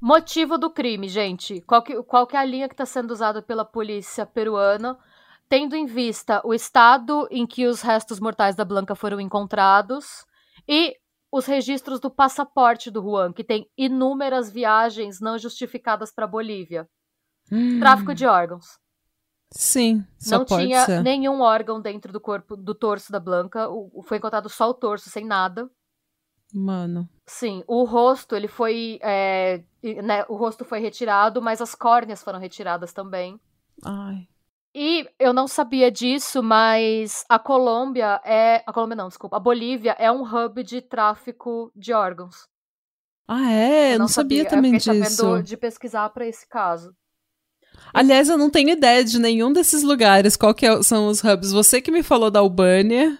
[0.00, 1.60] Motivo do crime, gente.
[1.62, 4.98] Qual que, qual que é a linha que está sendo usada pela polícia peruana,
[5.48, 10.24] tendo em vista o estado em que os restos mortais da Blanca foram encontrados
[10.66, 10.96] e
[11.30, 16.88] os registros do passaporte do Juan, que tem inúmeras viagens não justificadas para Bolívia.
[17.78, 18.81] Tráfico de órgãos.
[19.54, 21.02] Sim, só não tinha ser.
[21.02, 23.68] nenhum órgão dentro do corpo do torso da Blanca.
[23.68, 25.70] O, foi encontrado só o torso, sem nada.
[26.54, 27.08] Mano.
[27.26, 28.98] Sim, o rosto, ele foi.
[29.02, 29.62] é,
[30.02, 33.40] né, o rosto foi retirado, mas as córneas foram retiradas também.
[33.84, 34.28] Ai.
[34.74, 38.62] E eu não sabia disso, mas a Colômbia é.
[38.66, 39.36] A Colômbia não, desculpa.
[39.36, 42.48] A Bolívia é um hub de tráfico de órgãos.
[43.28, 43.94] Ah, é?
[43.94, 45.16] Eu não, sabia, também eu disso.
[45.16, 46.94] sabendo de pesquisar pra esse caso.
[47.92, 50.36] Aliás, eu não tenho ideia de nenhum desses lugares.
[50.36, 51.52] Qual que é- são os hubs?
[51.52, 53.18] Você que me falou da Albânia.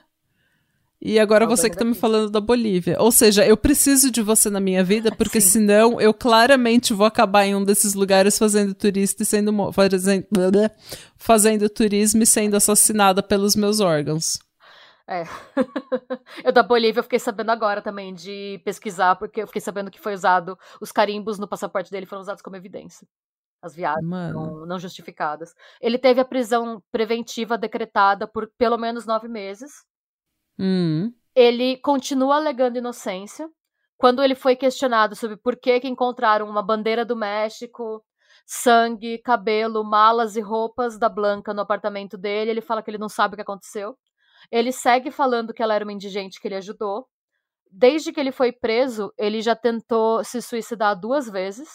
[1.04, 2.96] E agora você que tá me falando da Bolívia.
[3.00, 5.48] Ou seja, eu preciso de você na minha vida, porque Sim.
[5.48, 10.26] senão eu claramente vou acabar em um desses lugares fazendo turista e sendo fazendo,
[11.18, 14.38] fazendo turismo e sendo assassinada pelos meus órgãos.
[15.08, 15.24] É.
[16.44, 20.00] eu da Bolívia eu fiquei sabendo agora também de pesquisar, porque eu fiquei sabendo que
[20.00, 20.56] foi usado.
[20.80, 23.06] Os carimbos no passaporte dele foram usados como evidência.
[23.62, 24.04] As viagens.
[24.04, 25.54] Não, não justificadas.
[25.80, 29.70] Ele teve a prisão preventiva decretada por pelo menos nove meses.
[30.58, 31.12] Hum.
[31.32, 33.48] Ele continua alegando inocência.
[33.96, 38.04] Quando ele foi questionado sobre por que, que encontraram uma bandeira do México,
[38.44, 43.08] sangue, cabelo, malas e roupas da Blanca no apartamento dele, ele fala que ele não
[43.08, 43.96] sabe o que aconteceu.
[44.50, 47.06] Ele segue falando que ela era uma indigente que ele ajudou.
[47.70, 51.68] Desde que ele foi preso, ele já tentou se suicidar duas vezes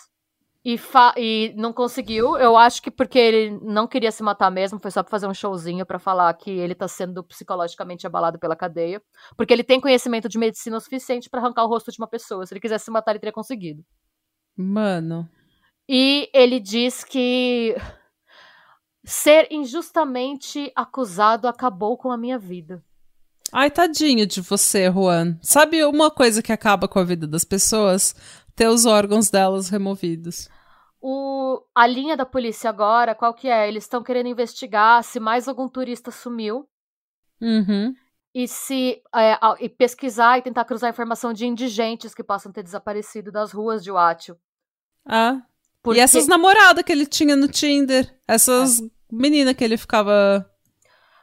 [0.68, 0.78] e,
[1.16, 2.36] e não conseguiu.
[2.36, 5.34] Eu acho que porque ele não queria se matar mesmo, foi só pra fazer um
[5.34, 9.02] showzinho pra falar que ele tá sendo psicologicamente abalado pela cadeia.
[9.38, 12.46] Porque ele tem conhecimento de medicina o suficiente pra arrancar o rosto de uma pessoa.
[12.46, 13.82] Se ele quisesse se matar, ele teria conseguido.
[14.58, 15.30] Mano.
[15.88, 17.74] E ele diz que
[19.06, 22.84] ser injustamente acusado acabou com a minha vida.
[23.54, 25.38] Ai, tadinho de você, Juan.
[25.42, 28.14] Sabe uma coisa que acaba com a vida das pessoas?
[28.54, 30.50] Ter os órgãos delas removidos.
[31.10, 33.66] O, a linha da polícia agora, qual que é?
[33.66, 36.68] Eles estão querendo investigar se mais algum turista sumiu.
[37.40, 37.96] Uhum.
[38.36, 43.32] E se é, e pesquisar e tentar cruzar informação de indigentes que possam ter desaparecido
[43.32, 44.38] das ruas de Huátio.
[45.06, 45.42] Ah.
[45.82, 45.98] Porque...
[45.98, 48.14] E essas namoradas que ele tinha no Tinder.
[48.28, 48.84] Essas é.
[49.10, 50.46] meninas que ele ficava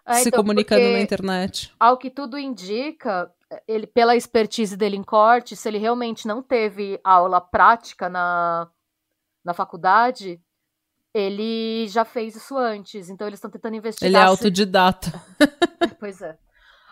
[0.06, 1.70] é, se então, comunicando na internet.
[1.78, 3.30] Ao que tudo indica,
[3.68, 8.70] ele pela expertise dele em corte, se ele realmente não teve aula prática na,
[9.44, 10.40] na faculdade,
[11.12, 13.08] ele já fez isso antes.
[13.08, 14.08] Então eles estão tentando investigar.
[14.08, 15.10] Ele é autodidata.
[15.10, 15.94] Se...
[16.00, 16.36] pois é.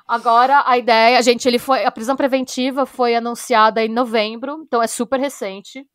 [0.06, 4.86] Agora a ideia, gente, ele foi a prisão preventiva foi anunciada em novembro, então é
[4.86, 5.86] super recente.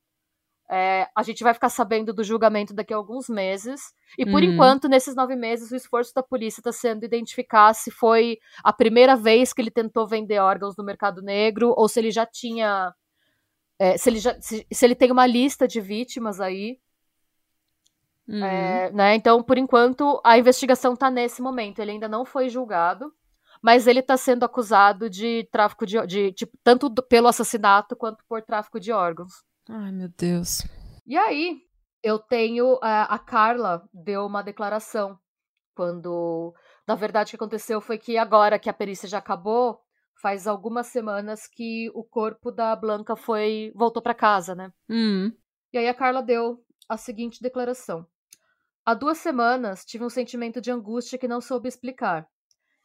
[0.69, 3.93] É, a gente vai ficar sabendo do julgamento daqui a alguns meses.
[4.17, 4.53] E por uhum.
[4.53, 9.15] enquanto, nesses nove meses, o esforço da polícia está sendo identificar se foi a primeira
[9.15, 12.93] vez que ele tentou vender órgãos no mercado negro ou se ele já tinha.
[13.79, 16.79] É, se, ele já, se, se, ele tem uma lista de vítimas aí.
[18.27, 18.43] Uhum.
[18.43, 19.15] É, né?
[19.15, 21.79] Então, por enquanto, a investigação está nesse momento.
[21.79, 23.13] Ele ainda não foi julgado,
[23.61, 28.41] mas ele está sendo acusado de tráfico de, de, de tanto pelo assassinato quanto por
[28.41, 29.43] tráfico de órgãos.
[29.69, 30.65] Ai, meu Deus.
[31.05, 31.61] E aí,
[32.03, 32.79] eu tenho.
[32.81, 35.17] A, a Carla deu uma declaração
[35.75, 36.53] quando.
[36.87, 39.81] Na verdade, o que aconteceu foi que agora que a perícia já acabou,
[40.21, 43.71] faz algumas semanas que o corpo da Blanca foi.
[43.75, 44.71] voltou para casa, né?
[44.89, 45.31] Hum.
[45.71, 48.05] E aí a Carla deu a seguinte declaração.
[48.85, 52.27] Há duas semanas tive um sentimento de angústia que não soube explicar.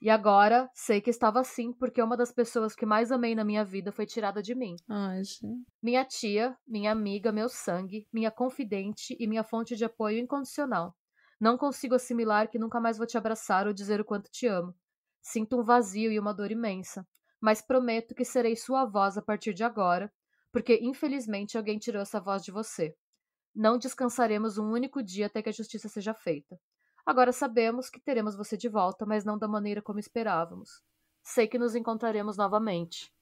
[0.00, 3.64] E agora sei que estava assim porque uma das pessoas que mais amei na minha
[3.64, 4.74] vida foi tirada de mim.
[4.90, 5.64] Ai, gente.
[5.80, 10.92] Minha tia, minha amiga, meu sangue, minha confidente e minha fonte de apoio incondicional.
[11.40, 14.74] Não consigo assimilar que nunca mais vou te abraçar ou dizer o quanto te amo.
[15.20, 17.06] Sinto um vazio e uma dor imensa,
[17.42, 20.12] mas prometo que serei sua voz a partir de agora,
[20.52, 22.94] porque infelizmente alguém tirou essa voz de você.
[23.52, 26.56] Não descansaremos um único dia até que a justiça seja feita.
[27.04, 30.80] Agora sabemos que teremos você de volta, mas não da maneira como esperávamos.
[31.20, 33.12] Sei que nos encontraremos novamente.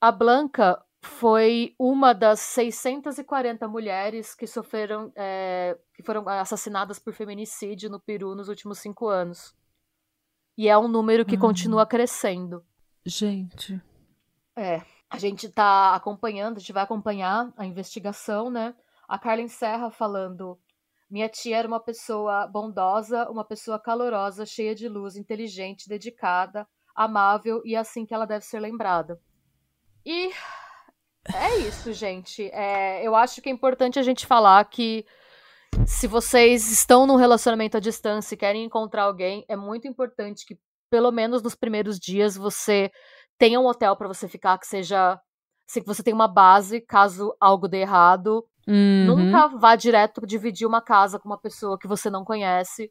[0.00, 7.88] A Blanca foi uma das 640 mulheres que sofreram, é, que foram assassinadas por feminicídio
[7.88, 9.54] no Peru nos últimos cinco anos.
[10.58, 11.40] E é um número que hum.
[11.40, 12.64] continua crescendo.
[13.04, 13.80] Gente.
[14.56, 14.82] É.
[15.10, 18.74] A gente tá acompanhando, a gente vai acompanhar a investigação, né?
[19.06, 20.58] A Carla encerra falando
[21.12, 27.60] minha tia era uma pessoa bondosa, uma pessoa calorosa, cheia de luz, inteligente, dedicada, amável
[27.66, 29.20] e assim que ela deve ser lembrada.
[30.06, 30.30] E
[31.34, 32.48] é isso, gente.
[32.50, 35.04] É, eu acho que é importante a gente falar que
[35.86, 40.58] se vocês estão num relacionamento à distância e querem encontrar alguém, é muito importante que,
[40.92, 42.90] pelo menos nos primeiros dias, você
[43.38, 45.18] tenha um hotel para você ficar que seja.
[45.72, 48.44] que você tenha uma base caso algo dê errado.
[48.68, 49.06] Uhum.
[49.06, 52.90] Nunca vá direto dividir uma casa com uma pessoa que você não conhece.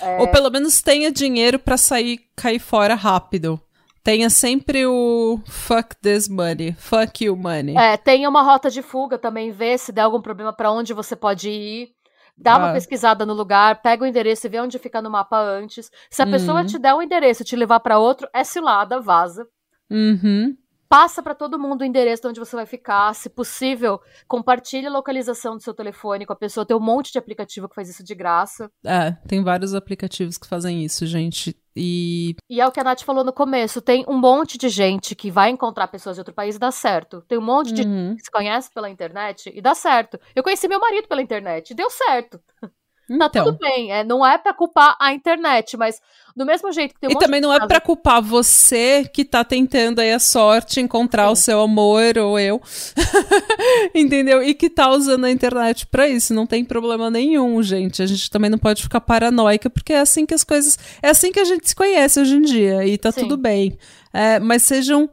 [0.00, 0.18] É...
[0.18, 3.60] Ou pelo menos tenha dinheiro para sair, cair fora rápido.
[4.02, 7.76] Tenha sempre o fuck this money, fuck you money.
[7.76, 11.14] É, tenha uma rota de fuga também, vê se der algum problema para onde você
[11.14, 11.90] pode ir.
[12.38, 12.58] Dá ah.
[12.58, 15.90] uma pesquisada no lugar, pega o endereço e vê onde fica no mapa antes.
[16.10, 16.30] Se a uhum.
[16.30, 19.46] pessoa te der um endereço e te levar para outro, é cilada, vaza.
[19.90, 20.56] Uhum
[20.88, 23.14] passa para todo mundo o endereço de onde você vai ficar.
[23.14, 26.64] Se possível, compartilhe a localização do seu telefone com a pessoa.
[26.64, 28.70] Tem um monte de aplicativo que faz isso de graça.
[28.84, 31.56] É, tem vários aplicativos que fazem isso, gente.
[31.76, 32.34] E...
[32.50, 35.30] e é o que a Nath falou no começo: tem um monte de gente que
[35.30, 37.22] vai encontrar pessoas de outro país e dá certo.
[37.28, 38.08] Tem um monte de uhum.
[38.08, 40.18] gente que se conhece pela internet e dá certo.
[40.34, 42.40] Eu conheci meu marido pela internet e deu certo.
[43.08, 43.44] Tá então.
[43.46, 45.98] tudo bem, é, não é para culpar a internet, mas
[46.36, 49.42] do mesmo jeito que tem um E também não é para culpar você que tá
[49.42, 51.32] tentando aí a sorte encontrar Sim.
[51.32, 52.60] o seu amor ou eu.
[53.94, 54.42] Entendeu?
[54.42, 58.02] E que tá usando a internet para isso, não tem problema nenhum, gente.
[58.02, 61.32] A gente também não pode ficar paranoica porque é assim que as coisas, é assim
[61.32, 63.22] que a gente se conhece hoje em dia e tá Sim.
[63.22, 63.78] tudo bem.
[64.12, 65.08] É, mas sejam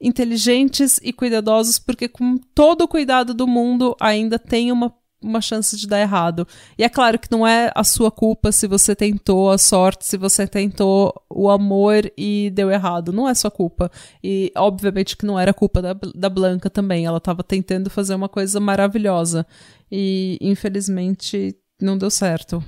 [0.00, 5.76] inteligentes e cuidadosos porque com todo o cuidado do mundo ainda tem uma uma chance
[5.76, 6.46] de dar errado.
[6.78, 10.16] E é claro que não é a sua culpa se você tentou a sorte, se
[10.16, 13.12] você tentou o amor e deu errado.
[13.12, 13.90] Não é sua culpa.
[14.22, 17.04] E obviamente que não era culpa da, da Blanca também.
[17.04, 19.46] Ela estava tentando fazer uma coisa maravilhosa.
[19.90, 22.62] E infelizmente não deu certo.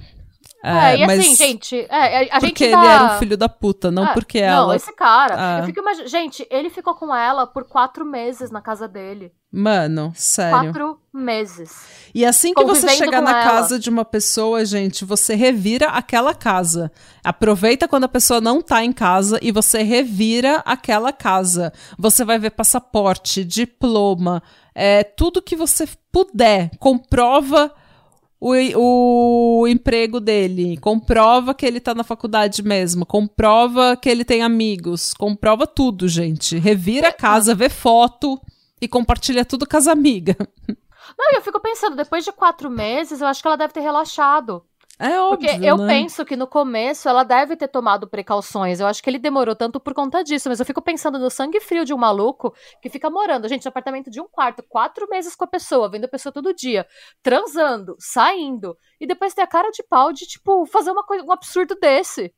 [0.65, 2.85] É, é e assim, gente, é, a porque gente tá...
[2.85, 4.67] ele era um filho da puta, não é, porque ela.
[4.67, 5.59] Não, esse cara.
[5.59, 5.61] É.
[5.61, 5.83] Eu fico.
[6.07, 9.33] Gente, ele ficou com ela por quatro meses na casa dele.
[9.53, 10.73] Mano, sério.
[10.73, 11.71] Quatro meses.
[12.15, 13.43] E assim que você chegar na ela.
[13.43, 16.91] casa de uma pessoa, gente, você revira aquela casa.
[17.23, 21.71] Aproveita quando a pessoa não tá em casa e você revira aquela casa.
[21.99, 24.43] Você vai ver passaporte, diploma,
[24.75, 26.71] é, tudo que você puder.
[26.79, 27.71] Comprova
[28.41, 34.43] o, o emprego dele, comprova que ele tá na faculdade mesmo, comprova que ele tem
[34.43, 36.59] amigos, comprova tudo, gente.
[36.59, 38.41] Revira a casa, vê foto
[38.83, 40.37] e compartilha tudo com as amigas.
[41.17, 43.81] Não, e eu fico pensando, depois de quatro meses, eu acho que ela deve ter
[43.81, 44.65] relaxado.
[44.99, 45.87] É óbvio, Porque eu né?
[45.89, 48.79] penso que no começo ela deve ter tomado precauções.
[48.79, 50.49] Eu acho que ele demorou tanto por conta disso.
[50.49, 53.71] Mas eu fico pensando no sangue frio de um maluco que fica morando, gente, no
[53.71, 56.87] apartamento de um quarto, quatro meses com a pessoa, vendo a pessoa todo dia,
[57.23, 61.33] transando, saindo, e depois ter a cara de pau de, tipo, fazer uma coisa, um
[61.33, 62.33] absurdo desse.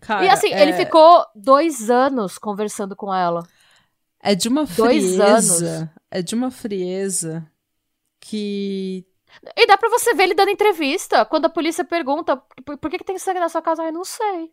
[0.00, 3.44] Cara, e assim, é, ele ficou dois anos conversando com ela.
[4.20, 5.24] É de uma dois frieza.
[5.24, 5.88] anos.
[6.10, 7.50] É de uma frieza
[8.20, 9.06] que.
[9.56, 11.24] E dá pra você ver ele dando entrevista.
[11.24, 14.52] Quando a polícia pergunta por, que, que tem sangue na sua casa, ai, não sei.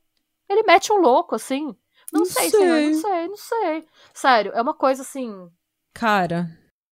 [0.50, 1.76] Ele mete um louco, assim.
[2.14, 2.60] Não, Não sei, sei.
[2.60, 3.88] senhor, não sei, não sei.
[4.14, 5.50] Sério, é uma coisa assim.
[5.94, 6.48] Cara.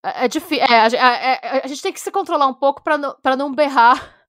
[0.05, 0.65] É, é difícil.
[0.65, 4.20] É, a, a- gente tem que se controlar um pouco pra não, pra não berrar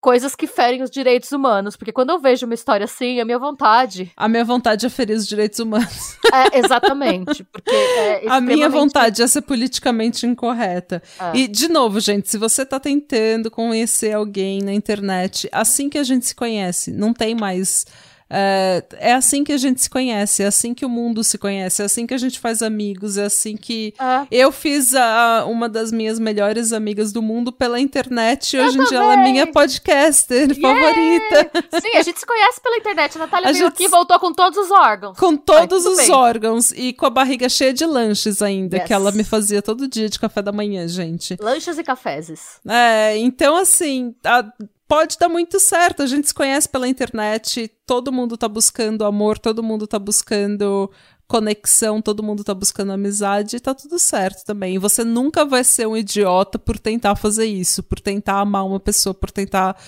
[0.00, 1.76] coisas que ferem os direitos humanos.
[1.76, 4.10] Porque quando eu vejo uma história assim, a minha vontade.
[4.16, 6.18] A minha vontade é ferir os direitos humanos.
[6.32, 7.42] É exatamente.
[7.42, 11.02] Porque é A minha extremamente- vontade é ser politicamente incorreta.
[11.18, 11.36] É.
[11.36, 16.04] E, de novo, gente, se você tá tentando conhecer alguém na internet, assim que a
[16.04, 17.84] gente se conhece, não tem mais.
[18.32, 21.82] É, é assim que a gente se conhece, é assim que o mundo se conhece,
[21.82, 23.92] é assim que a gente faz amigos, é assim que.
[23.98, 24.26] É.
[24.30, 28.84] Eu fiz a, uma das minhas melhores amigas do mundo pela internet e hoje em
[28.84, 31.50] dia ela é minha podcaster favorita.
[31.80, 33.16] Sim, a gente se conhece pela internet.
[33.16, 35.18] A Natália A veio aqui e voltou com todos os órgãos.
[35.18, 36.10] Com todos os bem.
[36.12, 38.86] órgãos e com a barriga cheia de lanches ainda, Yes.
[38.86, 41.36] que ela me fazia todo dia de café da manhã, gente.
[41.40, 42.60] Lanchas e cafezes.
[42.68, 44.44] É, então assim, a-
[44.90, 46.02] pode dar muito certo.
[46.02, 50.90] A gente se conhece pela internet, todo mundo tá buscando amor, todo mundo tá buscando
[51.28, 54.74] conexão, todo mundo tá buscando amizade e tá tudo certo também.
[54.74, 58.80] E você nunca vai ser um idiota por tentar fazer isso, por tentar amar uma
[58.80, 59.80] pessoa, por tentar,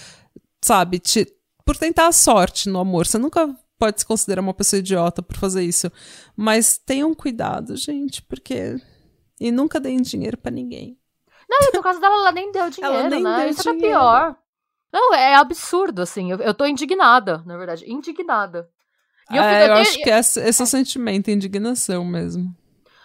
[0.65, 1.27] sabe, te,
[1.65, 3.05] por tentar a sorte no amor.
[3.05, 5.91] Você nunca pode se considerar uma pessoa idiota por fazer isso.
[6.37, 8.77] Mas tenham cuidado, gente, porque.
[9.41, 10.97] E nunca deem dinheiro pra ninguém.
[11.51, 13.37] Não, e no caso dela, ela nem deu dinheiro, nem né?
[13.41, 13.99] deu Isso era dinheiro.
[13.99, 14.42] pior.
[14.93, 16.31] Não, é absurdo, assim.
[16.31, 17.91] Eu, eu tô indignada, na verdade.
[17.91, 18.69] Indignada.
[19.31, 22.55] E eu, É, fico- eu eu- acho que esse, esse é o sentimento, indignação mesmo.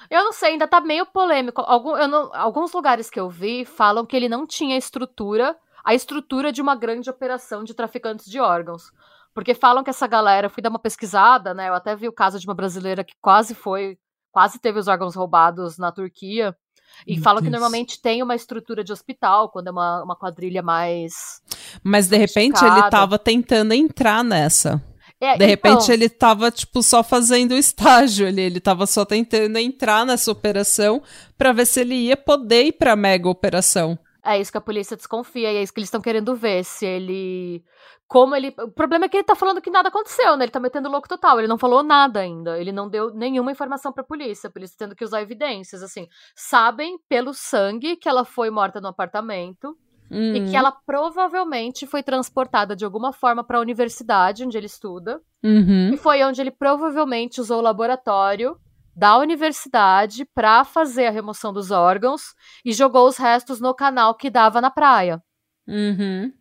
[0.09, 1.61] eu não sei, ainda tá meio polêmico.
[1.61, 5.93] Algum, eu não- alguns lugares que eu vi falam que ele não tinha estrutura, a
[5.93, 8.91] estrutura de uma grande operação de traficantes de órgãos.
[9.33, 11.69] Porque falam que essa galera, fui dar uma pesquisada, né?
[11.69, 13.97] Eu até vi o caso de uma brasileira que quase foi,
[14.31, 16.57] quase teve os órgãos roubados na Turquia.
[17.05, 20.61] E Meu falam que normalmente tem uma estrutura de hospital, quando é uma, uma quadrilha
[20.61, 21.41] mais.
[21.83, 24.81] Mas de repente ele tava tentando entrar nessa.
[25.19, 28.41] É, De repente então, ele tava, tipo, só fazendo o estágio ali.
[28.41, 31.01] Ele tava só tentando entrar nessa operação
[31.35, 33.97] pra ver se ele ia poder ir pra mega operação.
[34.27, 36.63] É isso que a polícia desconfia, e é isso que eles estão querendo ver.
[36.63, 37.63] Se ele.
[38.07, 38.53] Como ele.
[38.59, 40.43] O problema é que ele tá falando que nada aconteceu, né?
[40.43, 41.39] Ele tá metendo louco total.
[41.39, 42.59] Ele não falou nada ainda.
[42.59, 44.47] Ele não deu nenhuma informação pra polícia.
[44.47, 45.81] A polícia tendo que usar evidências.
[45.81, 49.77] Assim, sabem pelo sangue que ela foi morta no apartamento
[50.09, 55.21] e que ela provavelmente foi transportada de alguma forma pra universidade onde ele estuda.
[55.43, 55.91] uhum.
[55.93, 58.57] E foi onde ele provavelmente usou o laboratório
[58.97, 62.33] da universidade pra fazer a remoção dos órgãos
[62.65, 65.21] e jogou os restos no canal que dava na praia.
[65.67, 66.33] Uhum.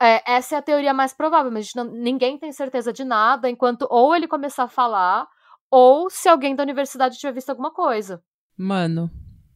[0.00, 3.04] É, essa é a teoria mais provável, mas a gente não- ninguém tem certeza de
[3.04, 5.28] nada enquanto ou ele começar a falar
[5.70, 8.20] ou se alguém da universidade tiver visto alguma coisa.
[8.58, 9.08] Mano.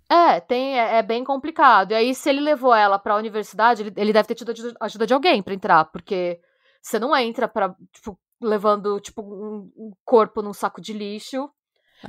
[0.09, 1.90] É, tem, é, é bem complicado.
[1.90, 5.12] E aí, se ele levou ela pra universidade, ele, ele deve ter tido ajuda- de
[5.12, 6.38] alguém pra entrar, porque
[6.80, 11.50] você não entra pra, tipo, levando, tipo, um, um corpo num saco de lixo.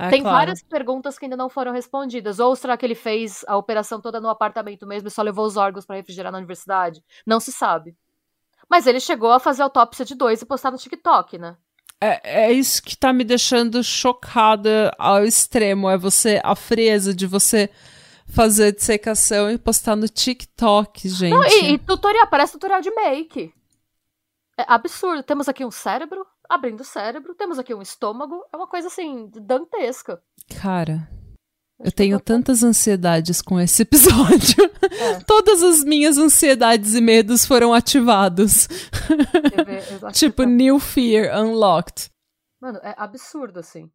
[0.00, 0.36] É Tem claro.
[0.36, 2.38] várias perguntas que ainda não foram respondidas.
[2.38, 5.56] Ou será que ele fez a operação toda no apartamento mesmo e só levou os
[5.56, 7.02] órgãos pra refrigerar na universidade?
[7.26, 7.96] Não se sabe.
[8.70, 11.56] Mas ele chegou a fazer autópsia de dois e postar no TikTok, né?
[12.00, 15.90] É, é isso que tá me deixando chocada ao extremo.
[15.90, 17.68] É você, a frieza de você
[18.28, 21.32] fazer dissecação e postar no TikTok, gente.
[21.32, 23.52] Não, e, e tutorial, parece tutorial de make.
[24.56, 25.24] É absurdo.
[25.24, 28.44] Temos aqui um cérebro, abrindo o cérebro, temos aqui um estômago.
[28.52, 30.22] É uma coisa assim, dantesca.
[30.60, 31.08] Cara,
[31.80, 34.64] eu tenho tantas ansiedades com esse episódio.
[34.90, 35.20] É.
[35.26, 38.66] Todas as minhas ansiedades e medos foram ativados.
[40.12, 42.10] Tipo, tá- New Fear Unlocked.
[42.60, 43.88] Mano, é absurdo, assim.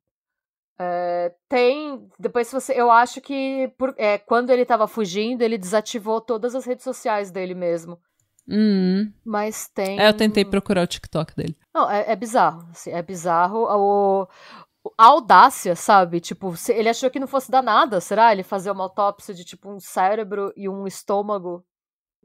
[0.80, 2.08] É, tem.
[2.18, 2.74] Depois, você.
[2.74, 7.32] Eu acho que por, é, quando ele tava fugindo, ele desativou todas as redes sociais
[7.32, 8.00] dele mesmo.
[8.48, 9.12] Hum.
[9.24, 10.00] Mas tem.
[10.00, 11.58] É, eu tentei procurar o TikTok dele.
[11.74, 12.68] Não, é, é bizarro.
[12.72, 13.64] Assim, é bizarro.
[13.64, 14.28] O,
[14.98, 16.20] a audácia, sabe?
[16.20, 18.32] Tipo, ele achou que não fosse dar nada, será?
[18.32, 21.66] Ele fazer uma autópsia de tipo um cérebro e um estômago.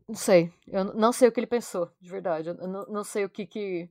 [0.08, 0.52] Não sei.
[0.66, 2.48] Eu não sei o que ele pensou, de verdade.
[2.48, 3.88] Eu não, não sei o que que.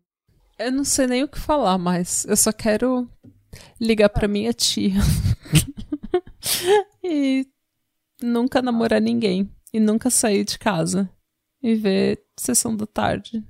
[0.60, 2.26] Eu não sei nem o que falar mais.
[2.26, 3.08] Eu só quero
[3.80, 5.00] ligar pra minha tia.
[7.04, 7.48] e
[8.22, 9.50] nunca namorar ninguém.
[9.72, 11.10] E nunca sair de casa.
[11.62, 13.44] E ver sessão da tarde.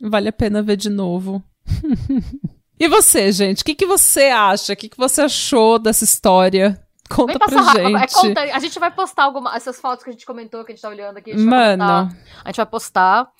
[0.00, 1.42] Vale a pena ver de novo.
[2.78, 3.62] e você, gente?
[3.62, 4.72] O que, que você acha?
[4.72, 6.82] O que, que você achou dessa história?
[7.08, 8.02] Conta pra gente.
[8.02, 10.74] É, conta, a gente vai postar alguma, essas fotos que a gente comentou, que a
[10.74, 11.32] gente tá olhando aqui.
[11.32, 11.84] A Mano.
[11.84, 13.30] a gente vai postar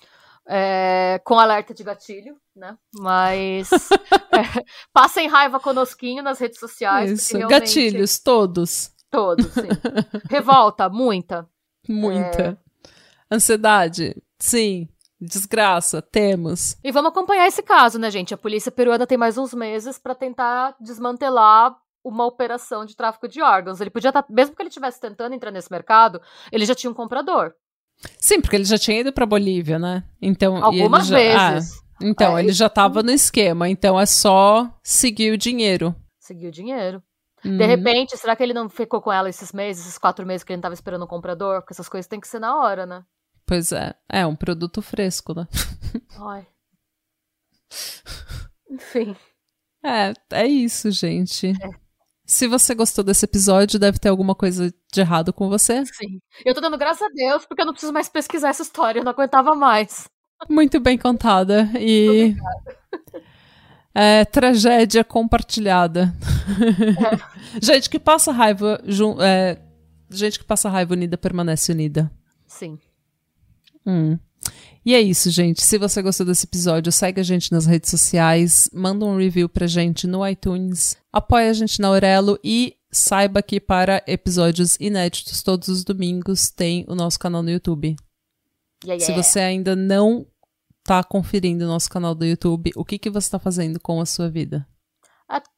[0.49, 2.77] é, com alerta de gatilho, né?
[2.95, 3.71] Mas
[4.33, 7.11] é, passem raiva conosquinho nas redes sociais.
[7.11, 7.61] Isso, realmente...
[7.61, 8.93] gatilhos, todos.
[9.11, 9.69] Todos, sim.
[10.31, 11.49] Revolta, muita.
[11.89, 12.43] Muita.
[12.43, 12.66] É...
[13.31, 14.89] Ansiedade, sim.
[15.19, 16.77] Desgraça, temos.
[16.85, 18.35] E vamos acompanhar esse caso, né, gente?
[18.35, 21.75] A polícia peruana tem mais uns meses para tentar desmantelar
[22.05, 23.81] uma operação de tráfico de órgãos.
[23.81, 26.21] Ele podia estar, tá, mesmo que ele estivesse tentando entrar nesse mercado,
[26.53, 27.53] ele já tinha um comprador.
[28.19, 30.05] Sim, porque ele já tinha ido para Bolívia, né?
[30.21, 31.73] Então, algumas já, vezes.
[31.73, 35.97] Ah, então, é, ele já estava no esquema, então é só seguir o dinheiro.
[36.21, 37.03] Seguir o dinheiro.
[37.45, 37.57] Uhum.
[37.57, 40.53] De repente, será que ele não ficou com ela esses meses, esses quatro meses que
[40.53, 41.61] ele não estava esperando um comprador?
[41.61, 43.03] Porque essas coisas têm que ser na hora, né?
[43.47, 43.95] Pois é.
[44.09, 45.47] É um produto fresco, né?
[46.19, 46.47] Ai.
[48.71, 49.17] Enfim.
[49.85, 51.51] É, é isso, gente.
[51.51, 51.87] É.
[52.27, 55.87] Se você gostou desse episódio, deve ter alguma coisa de errado com você.
[55.87, 56.21] Sim.
[56.45, 59.05] Eu tô dando graças a Deus porque eu não preciso mais pesquisar essa história, eu
[59.05, 60.09] não aguentava mais.
[60.51, 61.71] Muito bem contada.
[61.79, 62.35] E.
[63.95, 66.13] É, tragédia compartilhada.
[67.01, 67.63] É.
[67.65, 68.79] gente que passa raiva.
[69.23, 69.59] É,
[70.11, 72.11] gente que passa raiva unida permanece unida.
[72.47, 72.79] Sim.
[73.87, 74.19] Hum.
[74.85, 75.63] E é isso, gente.
[75.63, 79.67] Se você gostou desse episódio, segue a gente nas redes sociais, manda um review pra
[79.67, 85.69] gente no iTunes, apoia a gente na Aurelo e saiba que para episódios inéditos todos
[85.69, 87.97] os domingos tem o nosso canal no YouTube.
[88.85, 89.05] Yeah, yeah.
[89.05, 90.27] Se você ainda não
[90.85, 94.07] tá conferindo o nosso canal do YouTube, o que, que você tá fazendo com a
[94.07, 94.67] sua vida?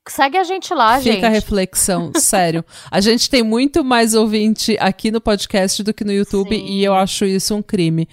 [0.08, 1.14] Segue a gente lá, Fica gente.
[1.16, 2.64] Fica a reflexão, sério.
[2.90, 6.64] A gente tem muito mais ouvinte aqui no podcast do que no YouTube Sim.
[6.64, 8.08] e eu acho isso um crime.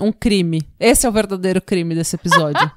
[0.00, 0.60] Um crime.
[0.80, 2.70] Esse é o verdadeiro crime desse episódio.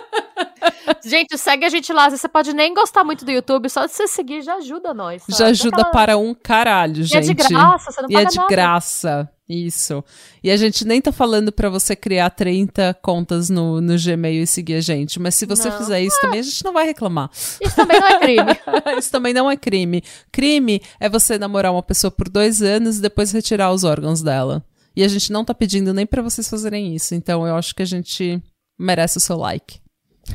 [1.02, 2.10] gente, segue a gente lá.
[2.10, 5.22] Você pode nem gostar muito do YouTube, só de você seguir já ajuda nós.
[5.22, 5.38] Sabe?
[5.38, 5.90] Já ajuda Aquela...
[5.90, 7.14] para um caralho, gente.
[7.14, 8.48] E é de graça, você não e paga é de nada.
[8.48, 9.30] graça.
[9.52, 10.04] Isso.
[10.44, 14.46] E a gente nem tá falando para você criar 30 contas no, no Gmail e
[14.46, 15.18] seguir a gente.
[15.18, 15.76] Mas se você não.
[15.76, 16.20] fizer isso ah.
[16.20, 17.28] também, a gente não vai reclamar.
[17.60, 18.60] Isso também não é crime.
[18.96, 20.04] isso também não é crime.
[20.30, 24.64] Crime é você namorar uma pessoa por dois anos e depois retirar os órgãos dela.
[24.94, 27.16] E a gente não tá pedindo nem para vocês fazerem isso.
[27.16, 28.40] Então eu acho que a gente
[28.78, 29.80] merece o seu like.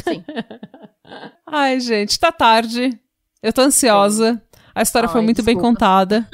[0.03, 0.25] Sim.
[1.47, 2.99] Ai, gente, tá tarde.
[3.41, 4.33] Eu tô ansiosa.
[4.33, 4.41] Sim.
[4.75, 5.61] A história Ai, foi muito desculpa.
[5.61, 6.29] bem contada.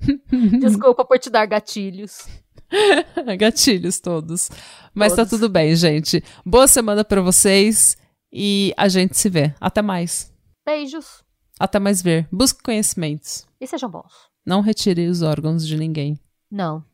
[0.60, 2.28] desculpa por te dar gatilhos.
[3.38, 4.50] gatilhos todos.
[4.94, 5.30] Mas tá todos.
[5.30, 6.22] tá tudo bem, gente.
[6.44, 7.96] Boa semana para vocês
[8.30, 9.54] e a gente se vê.
[9.58, 10.30] Até mais.
[10.64, 11.24] Beijos.
[11.58, 12.28] Até mais ver.
[12.30, 13.46] Busque conhecimentos.
[13.58, 14.12] E sejam bons.
[14.44, 16.20] Não retire os órgãos de ninguém.
[16.50, 16.84] Não.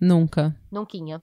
[0.00, 0.56] Nunca.
[0.70, 1.22] Nunquinha.